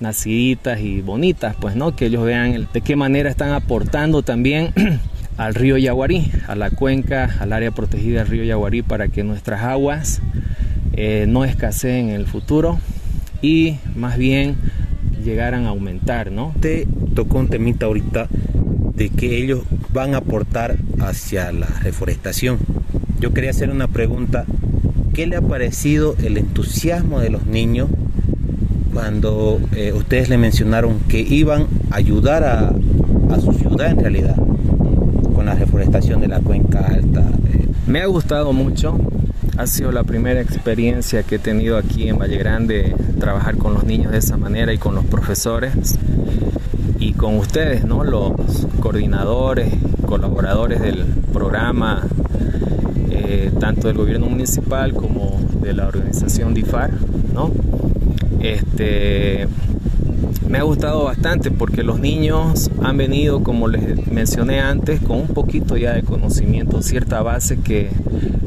naciditas 0.00 0.80
y 0.80 1.00
bonitas, 1.00 1.56
pues, 1.60 1.76
¿no? 1.76 1.96
Que 1.96 2.06
ellos 2.06 2.24
vean 2.24 2.68
de 2.72 2.80
qué 2.80 2.96
manera 2.96 3.30
están 3.30 3.50
aportando 3.50 4.22
también 4.22 4.72
al 5.36 5.54
río 5.54 5.76
Yaguarí, 5.76 6.30
a 6.46 6.54
la 6.54 6.70
cuenca, 6.70 7.36
al 7.40 7.52
área 7.52 7.70
protegida 7.70 8.20
del 8.20 8.28
río 8.28 8.44
Yaguarí, 8.44 8.82
para 8.82 9.08
que 9.08 9.24
nuestras 9.24 9.62
aguas 9.62 10.20
eh, 10.92 11.26
no 11.28 11.44
escaseen 11.44 12.10
en 12.10 12.14
el 12.16 12.26
futuro 12.26 12.78
y 13.42 13.76
más 13.94 14.16
bien 14.16 14.56
llegaran 15.24 15.66
a 15.66 15.70
aumentar, 15.70 16.30
¿no? 16.30 16.54
Te 16.60 16.86
tocó 17.14 17.38
un 17.38 17.48
temita 17.48 17.86
ahorita 17.86 18.28
de 18.94 19.10
que 19.10 19.42
ellos 19.42 19.62
van 19.92 20.14
a 20.14 20.18
aportar 20.18 20.76
hacia 21.00 21.52
la 21.52 21.66
reforestación. 21.82 22.58
Yo 23.20 23.32
quería 23.32 23.50
hacer 23.50 23.70
una 23.70 23.88
pregunta. 23.88 24.46
¿Qué 25.12 25.26
le 25.26 25.36
ha 25.36 25.42
parecido 25.42 26.16
el 26.22 26.36
entusiasmo 26.36 27.20
de 27.20 27.30
los 27.30 27.46
niños 27.46 27.88
cuando 28.96 29.60
eh, 29.72 29.92
ustedes 29.92 30.30
le 30.30 30.38
mencionaron 30.38 31.00
que 31.00 31.20
iban 31.20 31.66
a 31.90 31.96
ayudar 31.96 32.44
a, 32.44 32.72
su 33.38 33.52
ciudad 33.52 33.90
en 33.90 33.98
realidad 33.98 34.36
con 35.34 35.44
la 35.44 35.54
reforestación 35.54 36.22
de 36.22 36.28
la 36.28 36.40
cuenca 36.40 36.78
alta. 36.78 37.22
Me 37.86 38.00
ha 38.00 38.06
gustado 38.06 38.54
mucho 38.54 38.98
ha 39.58 39.66
sido 39.66 39.92
la 39.92 40.02
primera 40.02 40.40
experiencia 40.40 41.24
que 41.24 41.34
he 41.34 41.38
tenido 41.38 41.76
aquí 41.76 42.08
en 42.08 42.16
Valle 42.16 42.38
Grande, 42.38 42.96
trabajar 43.20 43.58
con 43.58 43.74
los 43.74 43.84
niños 43.84 44.12
de 44.12 44.18
esa 44.18 44.38
manera 44.38 44.72
y 44.72 44.78
con 44.78 44.94
los 44.94 45.04
profesores 45.04 45.98
y 46.98 47.12
con 47.12 47.36
ustedes, 47.36 47.84
¿no? 47.84 48.02
Los 48.02 48.66
coordinadores, 48.80 49.74
colaboradores 50.06 50.80
del 50.80 51.04
programa, 51.34 52.02
eh, 53.10 53.50
tanto 53.60 53.88
del 53.88 53.98
gobierno 53.98 54.26
municipal 54.26 54.94
como 54.94 55.38
de 55.60 55.74
la 55.74 55.86
organización 55.86 56.54
DIFAR, 56.54 56.92
¿no? 57.34 57.50
Este, 58.54 59.48
me 60.48 60.58
ha 60.58 60.62
gustado 60.62 61.04
bastante 61.04 61.50
porque 61.50 61.82
los 61.82 61.98
niños 61.98 62.70
han 62.82 62.96
venido, 62.96 63.42
como 63.42 63.66
les 63.66 64.06
mencioné 64.06 64.60
antes, 64.60 65.00
con 65.00 65.18
un 65.18 65.28
poquito 65.28 65.76
ya 65.76 65.94
de 65.94 66.02
conocimiento, 66.02 66.80
cierta 66.82 67.22
base 67.22 67.58
que 67.58 67.90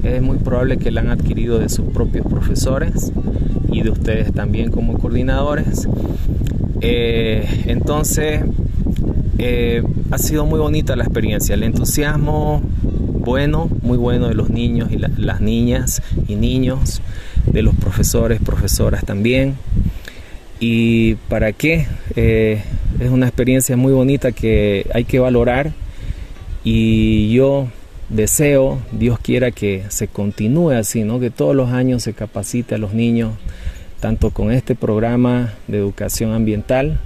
es 0.04 0.22
muy 0.22 0.38
probable 0.38 0.78
que 0.78 0.92
la 0.92 1.02
han 1.02 1.10
adquirido 1.10 1.60
de 1.60 1.68
sus 1.68 1.86
propios 1.88 2.26
profesores 2.26 3.12
y 3.72 3.82
de 3.82 3.90
ustedes 3.90 4.34
también 4.34 4.72
como 4.72 4.98
coordinadores. 4.98 5.90
Eh, 6.82 7.64
entonces, 7.68 8.42
eh, 9.38 9.84
ha 10.12 10.18
sido 10.18 10.46
muy 10.46 10.60
bonita 10.60 10.96
la 10.96 11.04
experiencia, 11.04 11.56
el 11.56 11.64
entusiasmo 11.64 12.62
bueno, 13.30 13.70
muy 13.82 13.98
bueno 13.98 14.30
de 14.30 14.34
los 14.34 14.50
niños 14.50 14.90
y 14.92 14.98
las 14.98 15.42
niñas 15.42 16.02
y 16.28 16.36
niños, 16.36 17.02
de 17.46 17.62
los 17.62 17.76
profesores, 17.76 18.40
profesoras 18.42 19.04
también. 19.06 19.56
¿Y 20.60 21.16
para 21.30 21.54
qué? 21.54 21.88
Eh, 22.18 22.62
es 23.00 23.10
una 23.10 23.28
experiencia 23.28 23.78
muy 23.78 23.94
bonita 23.94 24.34
que 24.34 24.86
hay 24.94 25.06
que 25.06 25.20
valorar 25.20 25.72
y 26.66 27.32
yo 27.32 27.68
deseo, 28.10 28.80
Dios 28.92 29.20
quiera 29.20 29.52
que 29.52 29.84
se 29.88 30.10
continúe 30.10 30.72
así, 30.72 31.04
¿no? 31.04 31.20
que 31.22 31.30
todos 31.30 31.56
los 31.56 31.70
años 31.70 32.04
se 32.04 32.14
capacite 32.14 32.76
a 32.76 32.78
los 32.78 32.94
niños, 32.94 33.36
tanto 34.02 34.32
con 34.32 34.52
este 34.52 34.76
programa 34.76 35.54
de 35.68 35.78
educación 35.78 36.34
ambiental, 36.34 37.00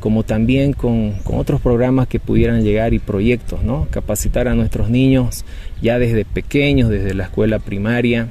como 0.00 0.22
también 0.22 0.74
con, 0.74 1.12
con, 1.24 1.38
otros 1.38 1.62
programas 1.62 2.08
que 2.08 2.20
pudieran 2.20 2.62
llegar 2.62 2.92
y 2.92 3.00
proyectos, 3.00 3.64
¿no? 3.64 3.88
Capacitar 3.90 4.46
a 4.46 4.54
nuestros 4.54 4.90
niños 4.90 5.44
ya 5.82 5.98
desde 5.98 6.24
pequeños, 6.24 6.88
desde 6.88 7.14
la 7.14 7.24
escuela 7.24 7.58
primaria, 7.58 8.28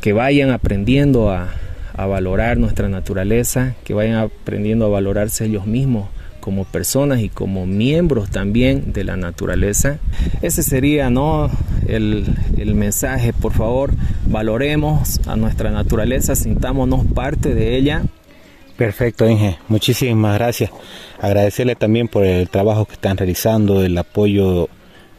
que 0.00 0.12
vayan 0.12 0.50
aprendiendo 0.50 1.32
a, 1.32 1.52
a 1.94 2.06
valorar 2.06 2.58
nuestra 2.58 2.88
naturaleza, 2.88 3.74
que 3.84 3.94
vayan 3.94 4.16
aprendiendo 4.16 4.86
a 4.86 4.88
valorarse 4.88 5.44
ellos 5.44 5.66
mismos 5.66 6.08
como 6.40 6.64
personas 6.64 7.20
y 7.20 7.28
como 7.28 7.66
miembros 7.66 8.30
también 8.30 8.92
de 8.92 9.04
la 9.04 9.16
naturaleza. 9.16 9.98
Ese 10.42 10.62
sería 10.62 11.08
¿no? 11.08 11.48
el, 11.86 12.26
el 12.58 12.74
mensaje, 12.74 13.32
por 13.32 13.52
favor, 13.52 13.92
valoremos 14.26 15.20
a 15.26 15.36
nuestra 15.36 15.70
naturaleza, 15.70 16.34
sintámonos 16.34 17.06
parte 17.06 17.54
de 17.54 17.76
ella. 17.76 18.02
Perfecto, 18.76 19.28
Inge. 19.28 19.58
Muchísimas 19.68 20.36
gracias. 20.36 20.70
Agradecerle 21.20 21.76
también 21.76 22.08
por 22.08 22.24
el 22.24 22.48
trabajo 22.48 22.86
que 22.86 22.94
están 22.94 23.16
realizando, 23.16 23.84
el 23.84 23.96
apoyo 23.96 24.68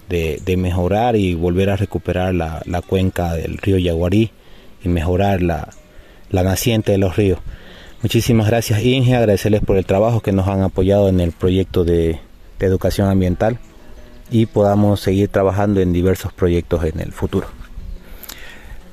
de, 0.10 0.42
de 0.44 0.58
mejorar 0.58 1.16
y 1.16 1.36
volver 1.36 1.70
a 1.70 1.78
recuperar 1.78 2.34
la, 2.34 2.62
la, 2.66 2.82
cuenca 2.82 3.34
del 3.34 3.58
río 3.58 3.78
Yaguarí 3.78 4.32
y 4.84 4.90
mejorar 4.90 5.42
la, 5.42 5.70
la 6.34 6.44
naciente 6.44 6.92
de 6.92 6.98
los 6.98 7.16
ríos. 7.16 7.40
Muchísimas 8.02 8.48
gracias 8.48 8.84
Inge, 8.84 9.16
agradecerles 9.16 9.62
por 9.62 9.78
el 9.78 9.86
trabajo 9.86 10.20
que 10.20 10.34
nos 10.34 10.50
han 10.50 10.62
apoyado 10.62 11.08
en 11.08 11.22
el 11.22 11.32
proyecto 11.32 11.86
de, 11.86 12.20
educación 12.60 13.10
ambiental 13.10 13.60
y 14.32 14.46
podamos 14.46 15.02
seguir 15.02 15.28
trabajando 15.28 15.82
en 15.82 15.92
diversos 15.92 16.32
proyectos 16.32 16.86
en 16.86 17.02
el 17.02 17.12
futuro. 17.12 17.48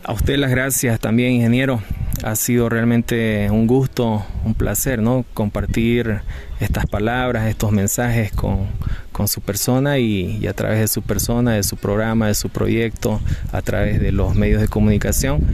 A 0.02 0.12
usted 0.12 0.38
las 0.38 0.50
gracias 0.50 0.98
también, 0.98 1.34
ingeniero. 1.34 1.80
Ha 2.24 2.34
sido 2.34 2.68
realmente 2.68 3.48
un 3.48 3.68
gusto, 3.68 4.26
un 4.44 4.54
placer, 4.54 5.00
¿no? 5.00 5.24
Compartir 5.34 6.22
estas 6.58 6.86
palabras, 6.86 7.48
estos 7.48 7.70
mensajes 7.70 8.32
con, 8.32 8.66
con 9.12 9.28
su 9.28 9.40
persona 9.40 9.98
y, 9.98 10.44
a 10.48 10.52
través 10.52 10.80
de 10.80 10.88
su 10.88 11.02
persona, 11.02 11.52
de 11.52 11.62
su 11.62 11.76
programa, 11.76 12.26
de 12.26 12.34
su 12.34 12.48
proyecto, 12.48 13.20
a 13.52 13.62
través 13.62 14.00
de 14.00 14.10
los 14.10 14.34
medios 14.34 14.60
de 14.60 14.66
comunicación 14.66 15.46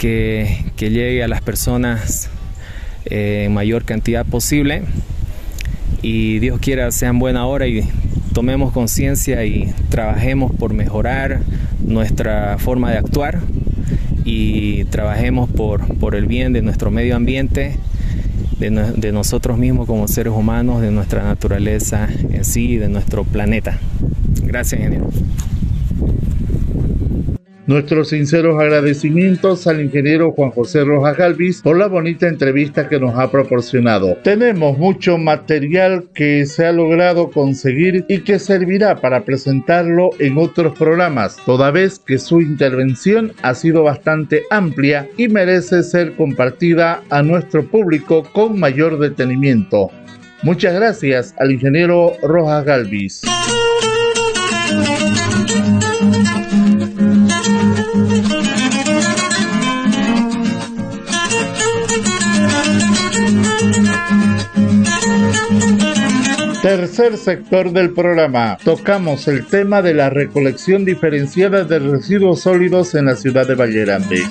que, 0.00 0.64
llegue 0.78 1.22
a 1.22 1.28
las 1.28 1.42
personas 1.42 2.30
eh, 3.04 3.44
en 3.44 3.52
mayor 3.52 3.84
cantidad 3.84 4.24
posible 4.24 4.82
y 6.00 6.38
Dios 6.38 6.58
quiera 6.58 6.90
sean 6.90 7.18
buena 7.18 7.44
hora 7.44 7.66
y 7.66 7.86
tomemos 8.32 8.72
conciencia 8.72 9.44
y 9.44 9.74
trabajemos 9.90 10.52
por 10.54 10.72
mejorar 10.72 11.42
nuestra 11.84 12.56
forma 12.58 12.90
de 12.90 12.96
actuar 12.96 13.40
y 14.24 14.84
trabajemos 14.84 15.50
por, 15.50 15.86
por 15.98 16.14
el 16.14 16.24
bien 16.24 16.54
de 16.54 16.62
nuestro 16.62 16.90
medio 16.90 17.14
ambiente, 17.14 17.76
de, 18.58 18.70
de, 18.70 19.12
nosotros 19.12 19.58
mismos 19.58 19.86
como 19.86 20.08
seres 20.08 20.32
humanos, 20.32 20.80
de 20.80 20.90
nuestra 20.90 21.24
naturaleza 21.24 22.08
en 22.30 22.44
sí 22.44 22.72
y 22.72 22.76
de 22.78 22.88
nuestro 22.88 23.24
planeta. 23.24 23.78
Gracias, 24.44 24.80
ingeniero. 24.80 25.10
Nuestros 27.70 28.08
sinceros 28.08 28.60
agradecimientos 28.60 29.68
al 29.68 29.80
ingeniero 29.80 30.32
Juan 30.32 30.50
José 30.50 30.82
Rojas 30.82 31.16
Galvis 31.16 31.62
por 31.62 31.78
la 31.78 31.86
bonita 31.86 32.26
entrevista 32.26 32.88
que 32.88 32.98
nos 32.98 33.16
ha 33.16 33.30
proporcionado. 33.30 34.16
Tenemos 34.24 34.76
mucho 34.76 35.18
material 35.18 36.08
que 36.12 36.46
se 36.46 36.66
ha 36.66 36.72
logrado 36.72 37.30
conseguir 37.30 38.04
y 38.08 38.22
que 38.22 38.40
servirá 38.40 38.96
para 38.96 39.24
presentarlo 39.24 40.10
en 40.18 40.36
otros 40.36 40.76
programas, 40.76 41.36
toda 41.46 41.70
vez 41.70 42.00
que 42.00 42.18
su 42.18 42.40
intervención 42.40 43.34
ha 43.42 43.54
sido 43.54 43.84
bastante 43.84 44.42
amplia 44.50 45.08
y 45.16 45.28
merece 45.28 45.84
ser 45.84 46.16
compartida 46.16 47.04
a 47.08 47.22
nuestro 47.22 47.64
público 47.70 48.24
con 48.32 48.58
mayor 48.58 48.98
detenimiento. 48.98 49.92
Muchas 50.42 50.74
gracias 50.74 51.36
al 51.38 51.52
ingeniero 51.52 52.14
Rojas 52.20 52.64
Galvis. 52.64 53.22
Tercer 66.62 67.16
sector 67.16 67.72
del 67.72 67.94
programa. 67.94 68.58
Tocamos 68.62 69.26
el 69.28 69.46
tema 69.46 69.80
de 69.80 69.94
la 69.94 70.10
recolección 70.10 70.84
diferenciada 70.84 71.64
de 71.64 71.78
residuos 71.78 72.42
sólidos 72.42 72.94
en 72.94 73.06
la 73.06 73.16
ciudad 73.16 73.48
de 73.48 73.54
Valle 73.54 73.80
Grande. 73.86 74.22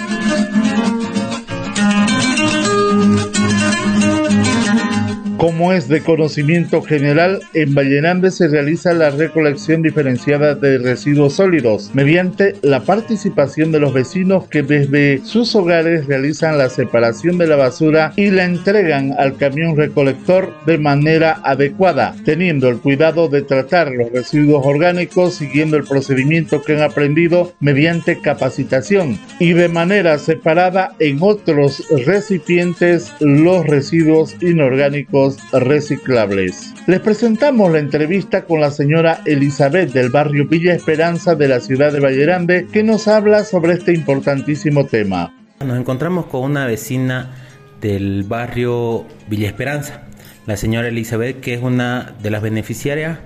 Como 5.39 5.71
es 5.71 5.87
de 5.87 6.01
conocimiento 6.01 6.81
general, 6.81 7.39
en 7.53 7.73
Vallenande 7.73 8.29
se 8.29 8.49
realiza 8.49 8.91
la 8.91 9.09
recolección 9.09 9.81
diferenciada 9.81 10.53
de 10.53 10.79
residuos 10.79 11.35
sólidos 11.35 11.91
mediante 11.93 12.55
la 12.61 12.81
participación 12.81 13.71
de 13.71 13.79
los 13.79 13.93
vecinos 13.93 14.49
que 14.49 14.63
desde 14.63 15.21
sus 15.23 15.55
hogares 15.55 16.07
realizan 16.07 16.57
la 16.57 16.67
separación 16.67 17.37
de 17.37 17.47
la 17.47 17.55
basura 17.55 18.11
y 18.17 18.31
la 18.31 18.43
entregan 18.43 19.15
al 19.17 19.37
camión 19.37 19.77
recolector 19.77 20.53
de 20.65 20.77
manera 20.77 21.39
adecuada, 21.45 22.17
teniendo 22.25 22.67
el 22.67 22.79
cuidado 22.79 23.29
de 23.29 23.41
tratar 23.41 23.91
los 23.91 24.11
residuos 24.11 24.65
orgánicos 24.65 25.35
siguiendo 25.35 25.77
el 25.77 25.85
procedimiento 25.85 26.61
que 26.63 26.73
han 26.73 26.81
aprendido 26.83 27.53
mediante 27.61 28.19
capacitación 28.19 29.17
y 29.39 29.53
de 29.53 29.69
manera 29.69 30.17
separada 30.17 30.95
en 30.99 31.19
otros 31.21 31.81
recipientes 32.05 33.13
los 33.21 33.65
residuos 33.65 34.35
inorgánicos 34.41 35.28
reciclables. 35.51 36.73
Les 36.87 36.99
presentamos 36.99 37.71
la 37.71 37.79
entrevista 37.79 38.45
con 38.45 38.61
la 38.61 38.71
señora 38.71 39.21
Elizabeth 39.25 39.91
del 39.91 40.09
barrio 40.09 40.47
Villa 40.47 40.73
Esperanza 40.73 41.35
de 41.35 41.47
la 41.47 41.59
ciudad 41.59 41.91
de 41.91 41.99
Valle 41.99 42.21
Grande 42.21 42.67
que 42.71 42.83
nos 42.83 43.07
habla 43.07 43.43
sobre 43.43 43.73
este 43.73 43.93
importantísimo 43.93 44.85
tema. 44.85 45.33
Nos 45.65 45.77
encontramos 45.77 46.27
con 46.27 46.43
una 46.43 46.65
vecina 46.65 47.35
del 47.81 48.23
barrio 48.23 49.05
Villa 49.27 49.47
Esperanza, 49.47 50.03
la 50.45 50.57
señora 50.57 50.87
Elizabeth, 50.87 51.39
que 51.39 51.53
es 51.53 51.61
una 51.61 52.15
de 52.21 52.29
las 52.29 52.41
beneficiarias 52.41 53.19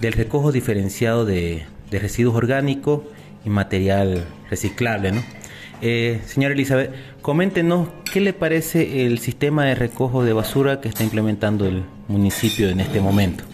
del 0.00 0.12
recojo 0.12 0.52
diferenciado 0.52 1.24
de, 1.24 1.64
residuos 1.90 2.34
orgánicos 2.34 3.02
y 3.44 3.50
material 3.50 4.24
reciclable. 4.50 5.12
¿no? 5.12 5.22
Eh, 5.80 6.20
señora 6.26 6.54
Elizabeth, 6.54 6.90
coméntenos 7.24 7.88
qué 8.12 8.20
le 8.20 8.34
parece 8.34 9.06
el 9.06 9.18
sistema 9.18 9.64
de 9.64 9.74
recojo 9.74 10.24
de 10.24 10.34
basura 10.34 10.82
que 10.82 10.90
está 10.90 11.04
implementando 11.04 11.64
el 11.64 11.82
municipio 12.06 12.68
en 12.68 12.80
este 12.80 13.00
momento. 13.00 13.44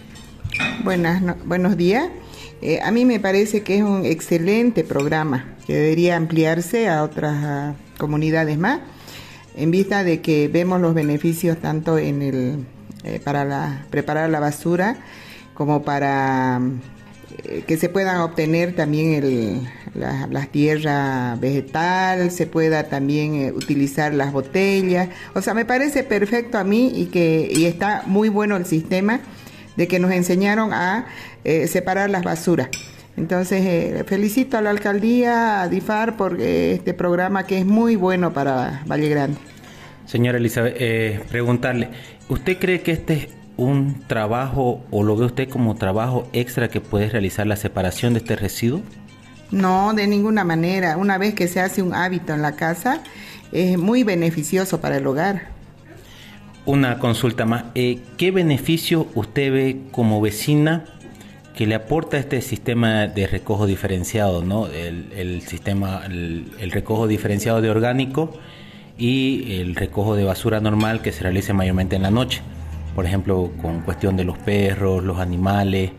Buenas, 0.83 1.21
no, 1.21 1.37
buenos 1.45 1.77
días. 1.77 2.09
Eh, 2.61 2.81
a 2.83 2.91
mí 2.91 3.05
me 3.05 3.21
parece 3.21 3.63
que 3.63 3.77
es 3.77 3.83
un 3.83 4.05
excelente 4.05 4.83
programa 4.83 5.55
que 5.65 5.73
debería 5.73 6.17
ampliarse 6.17 6.89
a 6.89 7.01
otras 7.01 7.73
comunidades 7.97 8.57
más, 8.57 8.81
en 9.55 9.71
vista 9.71 10.03
de 10.03 10.19
que 10.19 10.49
vemos 10.49 10.81
los 10.81 10.93
beneficios 10.93 11.55
tanto 11.55 11.97
en 11.97 12.21
el 12.21 12.65
eh, 13.05 13.21
para 13.23 13.85
preparar 13.89 14.29
la 14.31 14.41
basura 14.41 14.97
como 15.53 15.83
para 15.83 16.59
que 17.67 17.77
se 17.77 17.89
puedan 17.89 18.21
obtener 18.21 18.75
también 18.75 19.13
el, 19.13 19.61
la, 19.93 20.45
tierra 20.45 21.35
vegetal, 21.39 22.31
se 22.31 22.47
pueda 22.47 22.83
también 22.83 23.35
eh, 23.35 23.51
utilizar 23.51 24.13
las 24.13 24.31
botellas. 24.31 25.09
O 25.33 25.41
sea, 25.41 25.53
me 25.53 25.65
parece 25.65 26.03
perfecto 26.03 26.57
a 26.57 26.63
mí 26.63 26.91
y 26.95 27.05
que 27.07 27.49
y 27.51 27.65
está 27.65 28.03
muy 28.05 28.29
bueno 28.29 28.55
el 28.55 28.65
sistema 28.65 29.19
de 29.75 29.87
que 29.87 29.99
nos 29.99 30.11
enseñaron 30.11 30.73
a 30.73 31.07
eh, 31.43 31.67
separar 31.67 32.09
las 32.09 32.23
basuras. 32.23 32.69
Entonces, 33.17 34.05
felicito 34.05 34.57
a 34.57 34.61
la 34.61 34.69
alcaldía, 34.69 35.61
a 35.61 35.67
DIFAR, 35.67 36.15
por 36.15 36.39
este 36.39 36.93
programa 36.93 37.45
que 37.45 37.59
es 37.59 37.65
muy 37.65 37.95
bueno 37.95 38.33
para 38.33 38.83
Valle 38.89 39.09
Grande. 39.09 39.37
Señora 40.05 40.37
Elizabeth, 40.37 41.21
preguntarle, 41.27 41.89
¿usted 42.29 42.57
cree 42.57 42.81
que 42.81 42.93
este 42.93 43.29
un 43.57 44.01
trabajo 44.07 44.81
o 44.91 45.03
lo 45.03 45.15
ve 45.15 45.25
usted 45.25 45.49
como 45.49 45.75
trabajo 45.75 46.27
extra 46.33 46.69
que 46.69 46.81
puede 46.81 47.09
realizar 47.09 47.47
la 47.47 47.55
separación 47.55 48.13
de 48.13 48.19
este 48.19 48.35
residuo? 48.35 48.81
No, 49.51 49.93
de 49.93 50.07
ninguna 50.07 50.43
manera. 50.43 50.97
Una 50.97 51.17
vez 51.17 51.33
que 51.33 51.47
se 51.47 51.59
hace 51.59 51.81
un 51.81 51.93
hábito 51.93 52.33
en 52.33 52.41
la 52.41 52.53
casa, 52.55 53.01
es 53.51 53.77
muy 53.77 54.03
beneficioso 54.03 54.79
para 54.79 54.97
el 54.97 55.05
hogar. 55.05 55.49
Una 56.65 56.99
consulta 56.99 57.45
más. 57.45 57.65
Eh, 57.75 57.99
¿Qué 58.17 58.31
beneficio 58.31 59.07
usted 59.15 59.51
ve 59.51 59.81
como 59.91 60.21
vecina 60.21 60.85
que 61.55 61.67
le 61.67 61.75
aporta 61.75 62.17
este 62.17 62.41
sistema 62.41 63.07
de 63.07 63.27
recojo 63.27 63.67
diferenciado, 63.67 64.43
¿no? 64.43 64.67
el, 64.67 65.41
sistema, 65.41 66.03
el 66.05 66.71
recojo 66.71 67.07
diferenciado 67.07 67.61
de 67.61 67.69
orgánico 67.69 68.39
y 68.97 69.59
el 69.59 69.75
recojo 69.75 70.15
de 70.15 70.23
basura 70.23 70.61
normal 70.61 71.01
que 71.01 71.11
se 71.11 71.23
realiza 71.23 71.53
mayormente 71.53 71.97
en 71.97 72.03
la 72.03 72.11
noche? 72.11 72.41
Por 73.01 73.07
ejemplo, 73.07 73.51
con 73.59 73.81
cuestión 73.81 74.15
de 74.15 74.23
los 74.23 74.37
perros, 74.37 75.03
los 75.03 75.17
animales, 75.17 75.89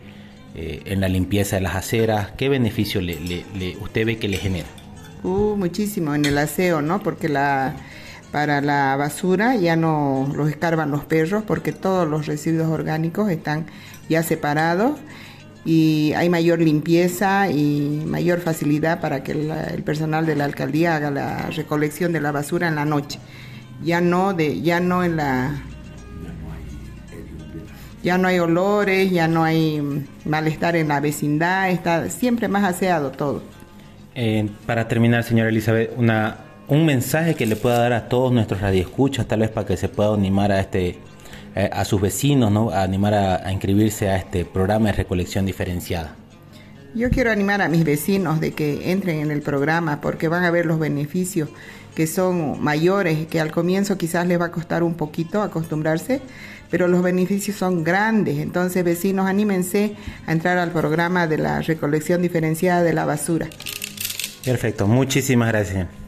eh, 0.55 0.83
en 0.85 1.01
la 1.01 1.09
limpieza 1.09 1.57
de 1.57 1.61
las 1.61 1.75
aceras, 1.75 2.31
¿qué 2.37 2.47
beneficio 2.47 3.01
le, 3.01 3.43
usted 3.81 4.05
ve 4.05 4.17
que 4.17 4.29
le 4.29 4.37
genera? 4.37 4.69
Uh, 5.21 5.57
muchísimo 5.57 6.15
en 6.15 6.23
el 6.23 6.37
aseo, 6.37 6.81
¿no? 6.81 7.03
Porque 7.03 7.27
la, 7.27 7.75
para 8.31 8.61
la 8.61 8.95
basura 8.95 9.57
ya 9.57 9.75
no 9.75 10.31
los 10.33 10.49
escarban 10.49 10.91
los 10.91 11.03
perros 11.03 11.43
porque 11.45 11.73
todos 11.73 12.07
los 12.07 12.25
residuos 12.25 12.69
orgánicos 12.69 13.29
están 13.29 13.65
ya 14.07 14.23
separados 14.23 14.97
y 15.65 16.13
hay 16.15 16.29
mayor 16.29 16.61
limpieza 16.61 17.49
y 17.49 18.01
mayor 18.07 18.39
facilidad 18.39 19.01
para 19.01 19.23
que 19.23 19.33
el 19.33 19.83
personal 19.83 20.25
de 20.25 20.37
la 20.37 20.45
alcaldía 20.45 20.95
haga 20.95 21.11
la 21.11 21.49
recolección 21.49 22.13
de 22.13 22.21
la 22.21 22.31
basura 22.31 22.69
en 22.69 22.75
la 22.75 22.85
noche. 22.85 23.19
Ya 23.83 23.99
no 23.99 24.33
de 24.33 24.61
ya 24.61 24.79
no 24.79 25.03
en 25.03 25.17
la 25.17 25.63
ya 28.03 28.17
no 28.17 28.27
hay 28.27 28.39
olores, 28.39 29.09
ya 29.09 29.27
no 29.27 29.43
hay 29.43 30.05
malestar 30.25 30.75
en 30.75 30.89
la 30.89 30.99
vecindad, 30.99 31.69
está 31.69 32.09
siempre 32.09 32.47
más 32.47 32.63
aseado 32.63 33.11
todo. 33.11 33.41
Eh, 34.13 34.49
para 34.65 34.87
terminar, 34.87 35.23
señora 35.23 35.49
Elizabeth, 35.49 35.91
una, 35.97 36.37
un 36.67 36.85
mensaje 36.85 37.33
que 37.33 37.45
le 37.45 37.55
pueda 37.55 37.79
dar 37.79 37.93
a 37.93 38.09
todos 38.09 38.31
nuestros 38.31 38.61
radioescuchas, 38.61 39.27
tal 39.27 39.39
vez 39.39 39.49
para 39.49 39.65
que 39.65 39.77
se 39.77 39.89
pueda 39.89 40.13
animar 40.13 40.51
a 40.51 40.59
este 40.59 40.99
eh, 41.55 41.69
a 41.71 41.85
sus 41.85 42.01
vecinos, 42.01 42.51
¿no? 42.51 42.71
a 42.71 42.81
animar 42.81 43.13
a, 43.13 43.51
inscribirse 43.51 44.09
a 44.09 44.17
este 44.17 44.43
programa 44.43 44.87
de 44.87 44.93
recolección 44.93 45.45
diferenciada. 45.45 46.15
Yo 46.95 47.11
quiero 47.11 47.31
animar 47.31 47.61
a 47.61 47.69
mis 47.69 47.83
vecinos 47.83 48.39
de 48.39 48.53
que 48.53 48.91
entren 48.91 49.19
en 49.19 49.29
el 49.29 49.43
programa 49.43 50.01
porque 50.01 50.27
van 50.27 50.45
a 50.45 50.51
ver 50.51 50.65
los 50.65 50.79
beneficios 50.79 51.49
que 51.93 52.07
son 52.07 52.61
mayores, 52.63 53.27
que 53.27 53.39
al 53.39 53.51
comienzo 53.51 53.99
quizás 53.99 54.25
les 54.25 54.41
va 54.41 54.45
a 54.45 54.51
costar 54.51 54.81
un 54.81 54.95
poquito 54.95 55.43
acostumbrarse, 55.43 56.21
pero 56.73 56.87
los 56.87 57.03
beneficios 57.03 57.55
son 57.55 57.83
grandes. 57.83 58.39
Entonces, 58.39 58.83
vecinos, 58.83 59.27
anímense 59.27 59.95
a 60.25 60.31
entrar 60.31 60.57
al 60.57 60.71
programa 60.71 61.27
de 61.27 61.37
la 61.37 61.61
recolección 61.61 62.23
diferenciada 62.23 62.81
de 62.81 62.93
la 62.93 63.05
basura. 63.05 63.47
Perfecto, 64.43 64.87
muchísimas 64.87 65.49
gracias. 65.49 66.02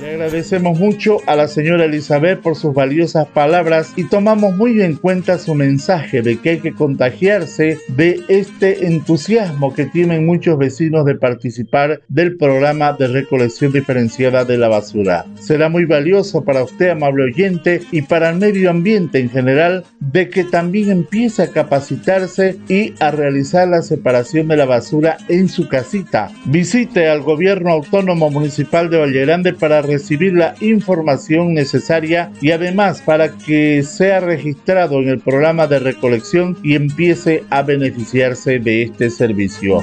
Le 0.00 0.12
agradecemos 0.12 0.78
mucho 0.78 1.18
a 1.26 1.36
la 1.36 1.46
señora 1.46 1.84
Elizabeth 1.84 2.40
por 2.40 2.56
sus 2.56 2.72
valiosas 2.72 3.28
palabras 3.28 3.92
y 3.96 4.04
tomamos 4.04 4.56
muy 4.56 4.80
en 4.80 4.96
cuenta 4.96 5.38
su 5.38 5.54
mensaje 5.54 6.22
de 6.22 6.38
que 6.38 6.50
hay 6.50 6.60
que 6.60 6.72
contagiarse 6.72 7.76
de 7.88 8.22
este 8.28 8.86
entusiasmo 8.86 9.74
que 9.74 9.84
tienen 9.84 10.24
muchos 10.24 10.56
vecinos 10.56 11.04
de 11.04 11.16
participar 11.16 12.00
del 12.08 12.38
programa 12.38 12.94
de 12.94 13.08
recolección 13.08 13.72
diferenciada 13.72 14.46
de 14.46 14.56
la 14.56 14.68
basura. 14.68 15.26
Será 15.38 15.68
muy 15.68 15.84
valioso 15.84 16.44
para 16.44 16.64
usted, 16.64 16.88
amable 16.88 17.24
oyente, 17.24 17.82
y 17.92 18.00
para 18.00 18.30
el 18.30 18.38
medio 18.38 18.70
ambiente 18.70 19.18
en 19.18 19.28
general, 19.28 19.84
de 20.00 20.30
que 20.30 20.44
también 20.44 20.90
empiece 20.90 21.42
a 21.42 21.50
capacitarse 21.50 22.56
y 22.68 22.94
a 23.00 23.10
realizar 23.10 23.68
la 23.68 23.82
separación 23.82 24.48
de 24.48 24.56
la 24.56 24.64
basura 24.64 25.18
en 25.28 25.50
su 25.50 25.68
casita. 25.68 26.30
Visite 26.46 27.08
al 27.08 27.20
gobierno 27.20 27.70
autónomo 27.70 28.30
municipal 28.30 28.88
de 28.88 28.96
Valle 28.96 29.20
Grande 29.26 29.52
para 29.52 29.82
recibir 29.90 30.34
la 30.34 30.54
información 30.60 31.54
necesaria 31.54 32.30
y 32.40 32.52
además 32.52 33.02
para 33.02 33.36
que 33.36 33.82
sea 33.82 34.20
registrado 34.20 35.00
en 35.00 35.08
el 35.08 35.20
programa 35.20 35.66
de 35.66 35.80
recolección 35.80 36.56
y 36.62 36.74
empiece 36.74 37.44
a 37.50 37.62
beneficiarse 37.62 38.58
de 38.58 38.82
este 38.82 39.10
servicio. 39.10 39.80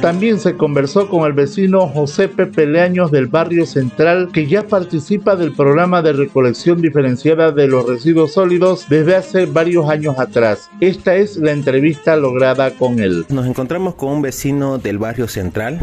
También 0.00 0.40
se 0.40 0.56
conversó 0.56 1.10
con 1.10 1.26
el 1.26 1.34
vecino 1.34 1.86
José 1.86 2.26
Pepe 2.28 2.66
del 2.66 3.26
barrio 3.26 3.66
central 3.66 4.30
que 4.32 4.46
ya 4.46 4.66
participa 4.66 5.36
del 5.36 5.52
programa 5.52 6.00
de 6.00 6.14
recolección 6.14 6.80
diferenciada 6.80 7.52
de 7.52 7.68
los 7.68 7.86
residuos 7.86 8.32
sólidos 8.32 8.86
desde 8.88 9.16
hace 9.16 9.44
varios 9.44 9.90
años 9.90 10.18
atrás. 10.18 10.70
Esta 10.80 11.16
es 11.16 11.36
la 11.36 11.52
entrevista 11.52 12.16
lograda 12.16 12.70
con 12.70 12.98
él. 12.98 13.26
Nos 13.28 13.46
encontramos 13.46 13.94
con 13.94 14.08
un 14.08 14.22
vecino 14.22 14.78
del 14.78 14.96
barrio 14.96 15.28
central. 15.28 15.78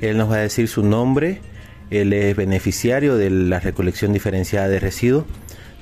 Él 0.00 0.16
nos 0.16 0.30
va 0.30 0.36
a 0.36 0.40
decir 0.40 0.66
su 0.66 0.82
nombre. 0.82 1.42
Él 1.90 2.14
es 2.14 2.34
beneficiario 2.34 3.16
de 3.16 3.28
la 3.28 3.60
recolección 3.60 4.14
diferenciada 4.14 4.68
de 4.68 4.80
residuos. 4.80 5.26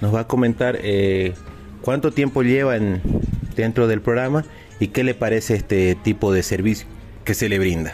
Nos 0.01 0.13
va 0.13 0.21
a 0.21 0.27
comentar 0.27 0.81
eh, 0.83 1.35
cuánto 1.83 2.11
tiempo 2.11 2.43
lleva 2.43 2.77
en, 2.77 3.01
dentro 3.55 3.87
del 3.87 4.01
programa 4.01 4.45
y 4.81 4.89
qué 4.89 5.05
le 5.05 5.15
parece 5.15 5.55
este 5.55 5.95
tipo 5.95 6.33
de 6.33 6.43
servicio 6.43 6.98
que 7.29 7.35
se 7.35 7.51
le 7.51 7.59
brinda. 7.59 7.93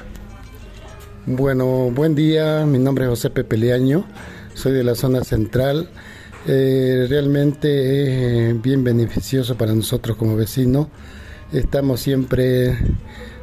Bueno, 1.27 1.91
buen 1.91 2.15
día, 2.15 2.65
mi 2.67 2.79
nombre 2.79 3.07
es 3.07 3.11
José 3.11 3.31
Pepe 3.31 3.57
Leaño, 3.57 4.07
soy 4.55 4.71
de 4.71 4.85
la 4.85 4.95
zona 4.95 5.25
central. 5.25 5.91
Eh, 6.47 7.07
realmente 7.11 7.67
es 7.73 8.53
eh, 8.53 8.61
bien 8.63 8.85
beneficioso 8.85 9.57
para 9.57 9.75
nosotros 9.75 10.17
como 10.17 10.37
vecinos. 10.37 10.87
Estamos 11.53 12.01
siempre 12.01 12.79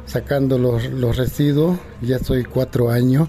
sacando 0.06 0.56
los, 0.56 0.90
los 0.90 1.18
residuos, 1.18 1.78
ya 2.00 2.16
estoy 2.16 2.44
cuatro 2.44 2.90
años 2.90 3.28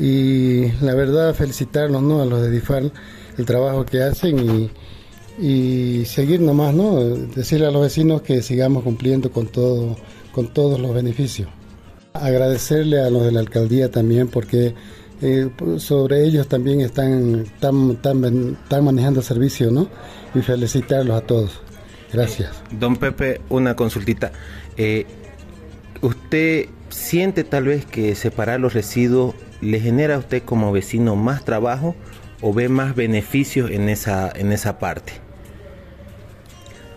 y 0.00 0.72
la 0.80 0.94
verdad 0.94 1.36
felicitarlos 1.36 2.02
¿no? 2.02 2.20
a 2.20 2.26
los 2.26 2.42
de 2.42 2.50
DIFAR 2.50 2.90
el 3.38 3.46
trabajo 3.46 3.86
que 3.86 4.02
hacen 4.02 4.40
y, 4.40 4.70
y 5.38 6.04
seguir 6.04 6.40
nomás, 6.40 6.74
¿no? 6.74 6.98
decirle 7.04 7.68
a 7.68 7.70
los 7.70 7.82
vecinos 7.82 8.22
que 8.22 8.42
sigamos 8.42 8.82
cumpliendo 8.82 9.30
con, 9.30 9.46
todo, 9.46 9.96
con 10.32 10.52
todos 10.52 10.80
los 10.80 10.92
beneficios. 10.92 11.48
Agradecerle 12.16 13.00
a 13.00 13.10
los 13.10 13.24
de 13.24 13.32
la 13.32 13.40
alcaldía 13.40 13.90
también 13.90 14.28
porque 14.28 14.74
eh, 15.22 15.48
sobre 15.78 16.24
ellos 16.24 16.46
también 16.46 16.80
están, 16.80 17.46
están, 17.46 18.84
manejando 18.84 19.22
servicio, 19.22 19.70
¿no? 19.70 19.88
Y 20.34 20.40
felicitarlos 20.40 21.16
a 21.16 21.26
todos. 21.26 21.60
Gracias. 22.12 22.50
Don 22.70 22.96
Pepe, 22.96 23.40
una 23.48 23.74
consultita. 23.74 24.32
Eh, 24.76 25.06
¿Usted 26.02 26.66
siente 26.90 27.44
tal 27.44 27.64
vez 27.64 27.86
que 27.86 28.14
separar 28.14 28.60
los 28.60 28.74
residuos 28.74 29.34
le 29.60 29.80
genera 29.80 30.16
a 30.16 30.18
usted 30.18 30.42
como 30.42 30.70
vecino 30.70 31.16
más 31.16 31.44
trabajo 31.44 31.94
o 32.42 32.52
ve 32.52 32.68
más 32.68 32.94
beneficios 32.94 33.70
en 33.70 33.88
esa, 33.88 34.30
en 34.34 34.52
esa 34.52 34.78
parte? 34.78 35.14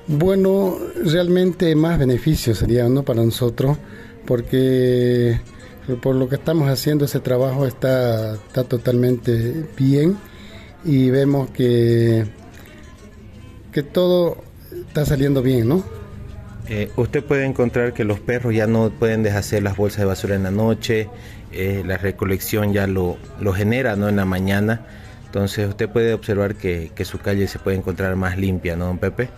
Bueno, 0.07 0.77
realmente 1.05 1.75
más 1.75 1.99
beneficios 1.99 2.57
serían 2.57 2.93
¿no? 2.93 3.03
para 3.03 3.23
nosotros 3.23 3.77
porque 4.29 5.39
por 6.03 6.13
lo 6.13 6.29
que 6.29 6.35
estamos 6.35 6.69
haciendo 6.69 7.05
ese 7.05 7.19
trabajo 7.19 7.65
está, 7.65 8.35
está 8.35 8.63
totalmente 8.63 9.65
bien 9.75 10.17
y 10.85 11.09
vemos 11.09 11.49
que, 11.49 12.25
que 13.71 13.81
todo 13.81 14.37
está 14.87 15.03
saliendo 15.03 15.41
bien, 15.41 15.67
¿no? 15.67 15.83
Eh, 16.67 16.91
usted 16.95 17.23
puede 17.23 17.43
encontrar 17.45 17.93
que 17.93 18.03
los 18.03 18.19
perros 18.19 18.53
ya 18.53 18.67
no 18.67 18.91
pueden 18.91 19.23
deshacer 19.23 19.63
las 19.63 19.75
bolsas 19.75 20.01
de 20.01 20.05
basura 20.05 20.35
en 20.35 20.43
la 20.43 20.51
noche, 20.51 21.09
eh, 21.51 21.81
la 21.83 21.97
recolección 21.97 22.71
ya 22.71 22.85
lo, 22.85 23.17
lo 23.39 23.51
genera 23.51 23.95
¿no? 23.95 24.09
en 24.09 24.17
la 24.17 24.25
mañana, 24.25 24.85
entonces 25.25 25.67
usted 25.67 25.89
puede 25.89 26.13
observar 26.13 26.53
que, 26.53 26.91
que 26.93 27.03
su 27.03 27.17
calle 27.17 27.47
se 27.47 27.57
puede 27.57 27.77
encontrar 27.77 28.15
más 28.15 28.37
limpia, 28.37 28.75
¿no, 28.75 28.85
don 28.85 28.99
Pepe? 28.99 29.29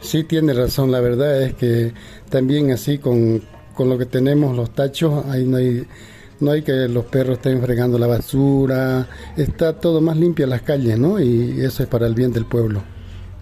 Sí, 0.00 0.24
tiene 0.24 0.54
razón, 0.54 0.90
la 0.90 0.98
verdad 0.98 1.40
es 1.40 1.54
que 1.54 1.92
también 2.30 2.72
así 2.72 2.98
con, 2.98 3.42
con 3.78 3.88
lo 3.88 3.96
que 3.96 4.06
tenemos, 4.06 4.56
los 4.56 4.74
tachos, 4.74 5.24
ahí 5.26 5.44
no 5.44 5.58
hay, 5.58 5.86
no 6.40 6.50
hay 6.50 6.62
que 6.62 6.72
los 6.88 7.04
perros 7.04 7.36
estén 7.36 7.62
fregando 7.62 7.96
la 7.96 8.08
basura, 8.08 9.06
está 9.36 9.74
todo 9.74 10.00
más 10.00 10.16
limpio 10.16 10.46
en 10.46 10.50
las 10.50 10.62
calles, 10.62 10.98
¿no? 10.98 11.20
Y 11.20 11.60
eso 11.60 11.84
es 11.84 11.88
para 11.88 12.08
el 12.08 12.14
bien 12.14 12.32
del 12.32 12.44
pueblo. 12.44 12.82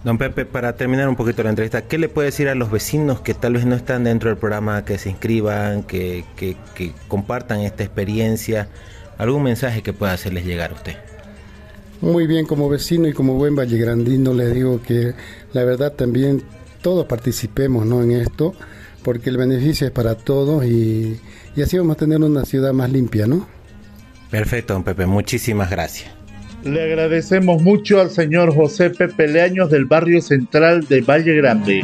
Don 0.03 0.19
Pepe, 0.19 0.45
para 0.45 0.75
terminar 0.75 1.09
un 1.09 1.15
poquito 1.15 1.41
la 1.41 1.49
entrevista, 1.49 1.81
¿qué 1.87 1.97
le 1.97 2.07
puede 2.07 2.27
decir 2.27 2.49
a 2.49 2.53
los 2.53 2.69
vecinos 2.69 3.19
que 3.19 3.33
tal 3.33 3.53
vez 3.53 3.65
no 3.65 3.73
están 3.73 4.03
dentro 4.03 4.29
del 4.29 4.37
programa, 4.37 4.85
que 4.85 4.99
se 4.99 5.09
inscriban, 5.09 5.81
que, 5.81 6.23
que, 6.35 6.55
que 6.75 6.93
compartan 7.07 7.61
esta 7.61 7.83
experiencia? 7.83 8.69
¿Algún 9.17 9.41
mensaje 9.41 9.81
que 9.81 9.91
pueda 9.91 10.13
hacerles 10.13 10.45
llegar 10.45 10.69
a 10.69 10.75
usted? 10.75 10.97
Muy 11.99 12.27
bien, 12.27 12.45
como 12.45 12.69
vecino 12.69 13.07
y 13.07 13.13
como 13.13 13.33
buen 13.33 13.55
vallegrandino 13.55 14.35
le 14.35 14.51
digo 14.51 14.83
que 14.83 15.15
la 15.53 15.63
verdad 15.63 15.93
también 15.93 16.43
todos 16.83 17.07
participemos 17.07 17.87
¿no? 17.87 18.03
en 18.03 18.11
esto, 18.11 18.53
porque 19.07 19.29
el 19.29 19.37
beneficio 19.37 19.87
es 19.87 19.93
para 19.93 20.15
todos 20.15 20.65
y, 20.65 21.17
y 21.55 21.61
así 21.61 21.77
vamos 21.77 21.95
a 21.95 21.97
tener 21.97 22.19
una 22.19 22.43
ciudad 22.43 22.73
más 22.73 22.91
limpia, 22.91 23.25
¿no? 23.25 23.47
Perfecto, 24.29 24.73
don 24.73 24.83
Pepe, 24.83 25.05
muchísimas 25.05 25.69
gracias. 25.69 26.11
Le 26.65 26.83
agradecemos 26.83 27.61
mucho 27.61 28.01
al 28.01 28.09
señor 28.09 28.53
José 28.53 28.89
Pepe 28.89 29.29
Leaños 29.29 29.71
del 29.71 29.85
barrio 29.85 30.21
central 30.21 30.87
de 30.89 30.99
Valle 30.99 31.33
Grande. 31.35 31.83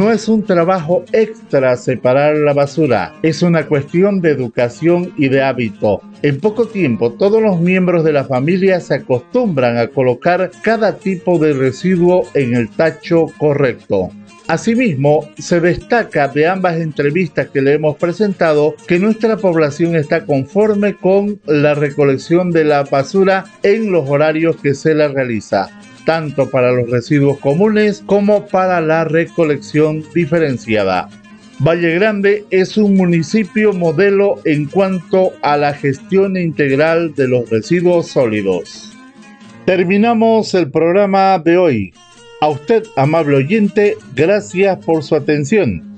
No 0.00 0.10
es 0.10 0.28
un 0.28 0.46
trabajo 0.46 1.04
extra 1.12 1.76
separar 1.76 2.34
la 2.34 2.54
basura, 2.54 3.12
es 3.22 3.42
una 3.42 3.66
cuestión 3.66 4.22
de 4.22 4.30
educación 4.30 5.12
y 5.18 5.28
de 5.28 5.42
hábito. 5.42 6.00
En 6.22 6.40
poco 6.40 6.66
tiempo 6.66 7.12
todos 7.12 7.42
los 7.42 7.60
miembros 7.60 8.02
de 8.02 8.14
la 8.14 8.24
familia 8.24 8.80
se 8.80 8.94
acostumbran 8.94 9.76
a 9.76 9.88
colocar 9.88 10.52
cada 10.62 10.96
tipo 10.96 11.38
de 11.38 11.52
residuo 11.52 12.22
en 12.32 12.56
el 12.56 12.70
tacho 12.70 13.26
correcto. 13.36 14.08
Asimismo, 14.48 15.28
se 15.36 15.60
destaca 15.60 16.28
de 16.28 16.48
ambas 16.48 16.78
entrevistas 16.78 17.50
que 17.50 17.60
le 17.60 17.74
hemos 17.74 17.98
presentado 17.98 18.76
que 18.86 18.98
nuestra 18.98 19.36
población 19.36 19.96
está 19.96 20.24
conforme 20.24 20.94
con 20.94 21.42
la 21.44 21.74
recolección 21.74 22.52
de 22.52 22.64
la 22.64 22.84
basura 22.84 23.44
en 23.62 23.92
los 23.92 24.08
horarios 24.08 24.56
que 24.56 24.74
se 24.74 24.94
la 24.94 25.08
realiza 25.08 25.68
tanto 26.10 26.50
para 26.50 26.72
los 26.72 26.90
residuos 26.90 27.38
comunes 27.38 28.02
como 28.04 28.48
para 28.48 28.80
la 28.80 29.04
recolección 29.04 30.02
diferenciada. 30.12 31.08
Valle 31.60 31.94
Grande 31.94 32.44
es 32.50 32.76
un 32.76 32.96
municipio 32.96 33.72
modelo 33.72 34.40
en 34.44 34.66
cuanto 34.66 35.32
a 35.40 35.56
la 35.56 35.72
gestión 35.72 36.36
integral 36.36 37.14
de 37.14 37.28
los 37.28 37.48
residuos 37.48 38.08
sólidos. 38.08 38.92
Terminamos 39.66 40.52
el 40.54 40.68
programa 40.68 41.38
de 41.38 41.56
hoy. 41.56 41.94
A 42.40 42.48
usted, 42.48 42.82
amable 42.96 43.36
oyente, 43.36 43.96
gracias 44.16 44.84
por 44.84 45.04
su 45.04 45.14
atención. 45.14 45.89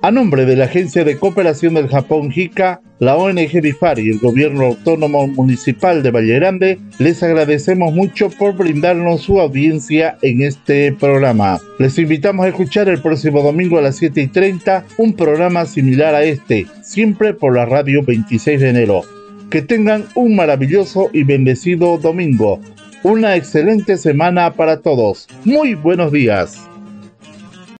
A 0.00 0.12
nombre 0.12 0.46
de 0.46 0.54
la 0.54 0.66
Agencia 0.66 1.02
de 1.02 1.18
Cooperación 1.18 1.74
del 1.74 1.88
Japón 1.88 2.30
JICA, 2.30 2.80
la 3.00 3.16
ONG 3.16 3.60
DIFAR 3.60 3.98
y 3.98 4.10
el 4.10 4.20
Gobierno 4.20 4.66
Autónomo 4.66 5.26
Municipal 5.26 6.04
de 6.04 6.12
Valle 6.12 6.36
Grande, 6.36 6.78
les 7.00 7.20
agradecemos 7.24 7.92
mucho 7.92 8.30
por 8.30 8.56
brindarnos 8.56 9.22
su 9.22 9.40
audiencia 9.40 10.16
en 10.22 10.42
este 10.42 10.92
programa. 10.92 11.58
Les 11.80 11.98
invitamos 11.98 12.46
a 12.46 12.50
escuchar 12.50 12.88
el 12.88 13.02
próximo 13.02 13.42
domingo 13.42 13.76
a 13.76 13.82
las 13.82 13.96
7 13.96 14.20
y 14.22 14.28
30 14.28 14.84
un 14.98 15.14
programa 15.14 15.66
similar 15.66 16.14
a 16.14 16.22
este, 16.22 16.68
siempre 16.80 17.34
por 17.34 17.56
la 17.56 17.66
radio 17.66 18.04
26 18.04 18.60
de 18.60 18.68
enero. 18.68 19.02
Que 19.50 19.62
tengan 19.62 20.04
un 20.14 20.36
maravilloso 20.36 21.10
y 21.12 21.24
bendecido 21.24 21.98
domingo. 21.98 22.60
Una 23.02 23.34
excelente 23.34 23.96
semana 23.96 24.52
para 24.52 24.80
todos. 24.80 25.26
Muy 25.44 25.74
buenos 25.74 26.12
días. 26.12 26.68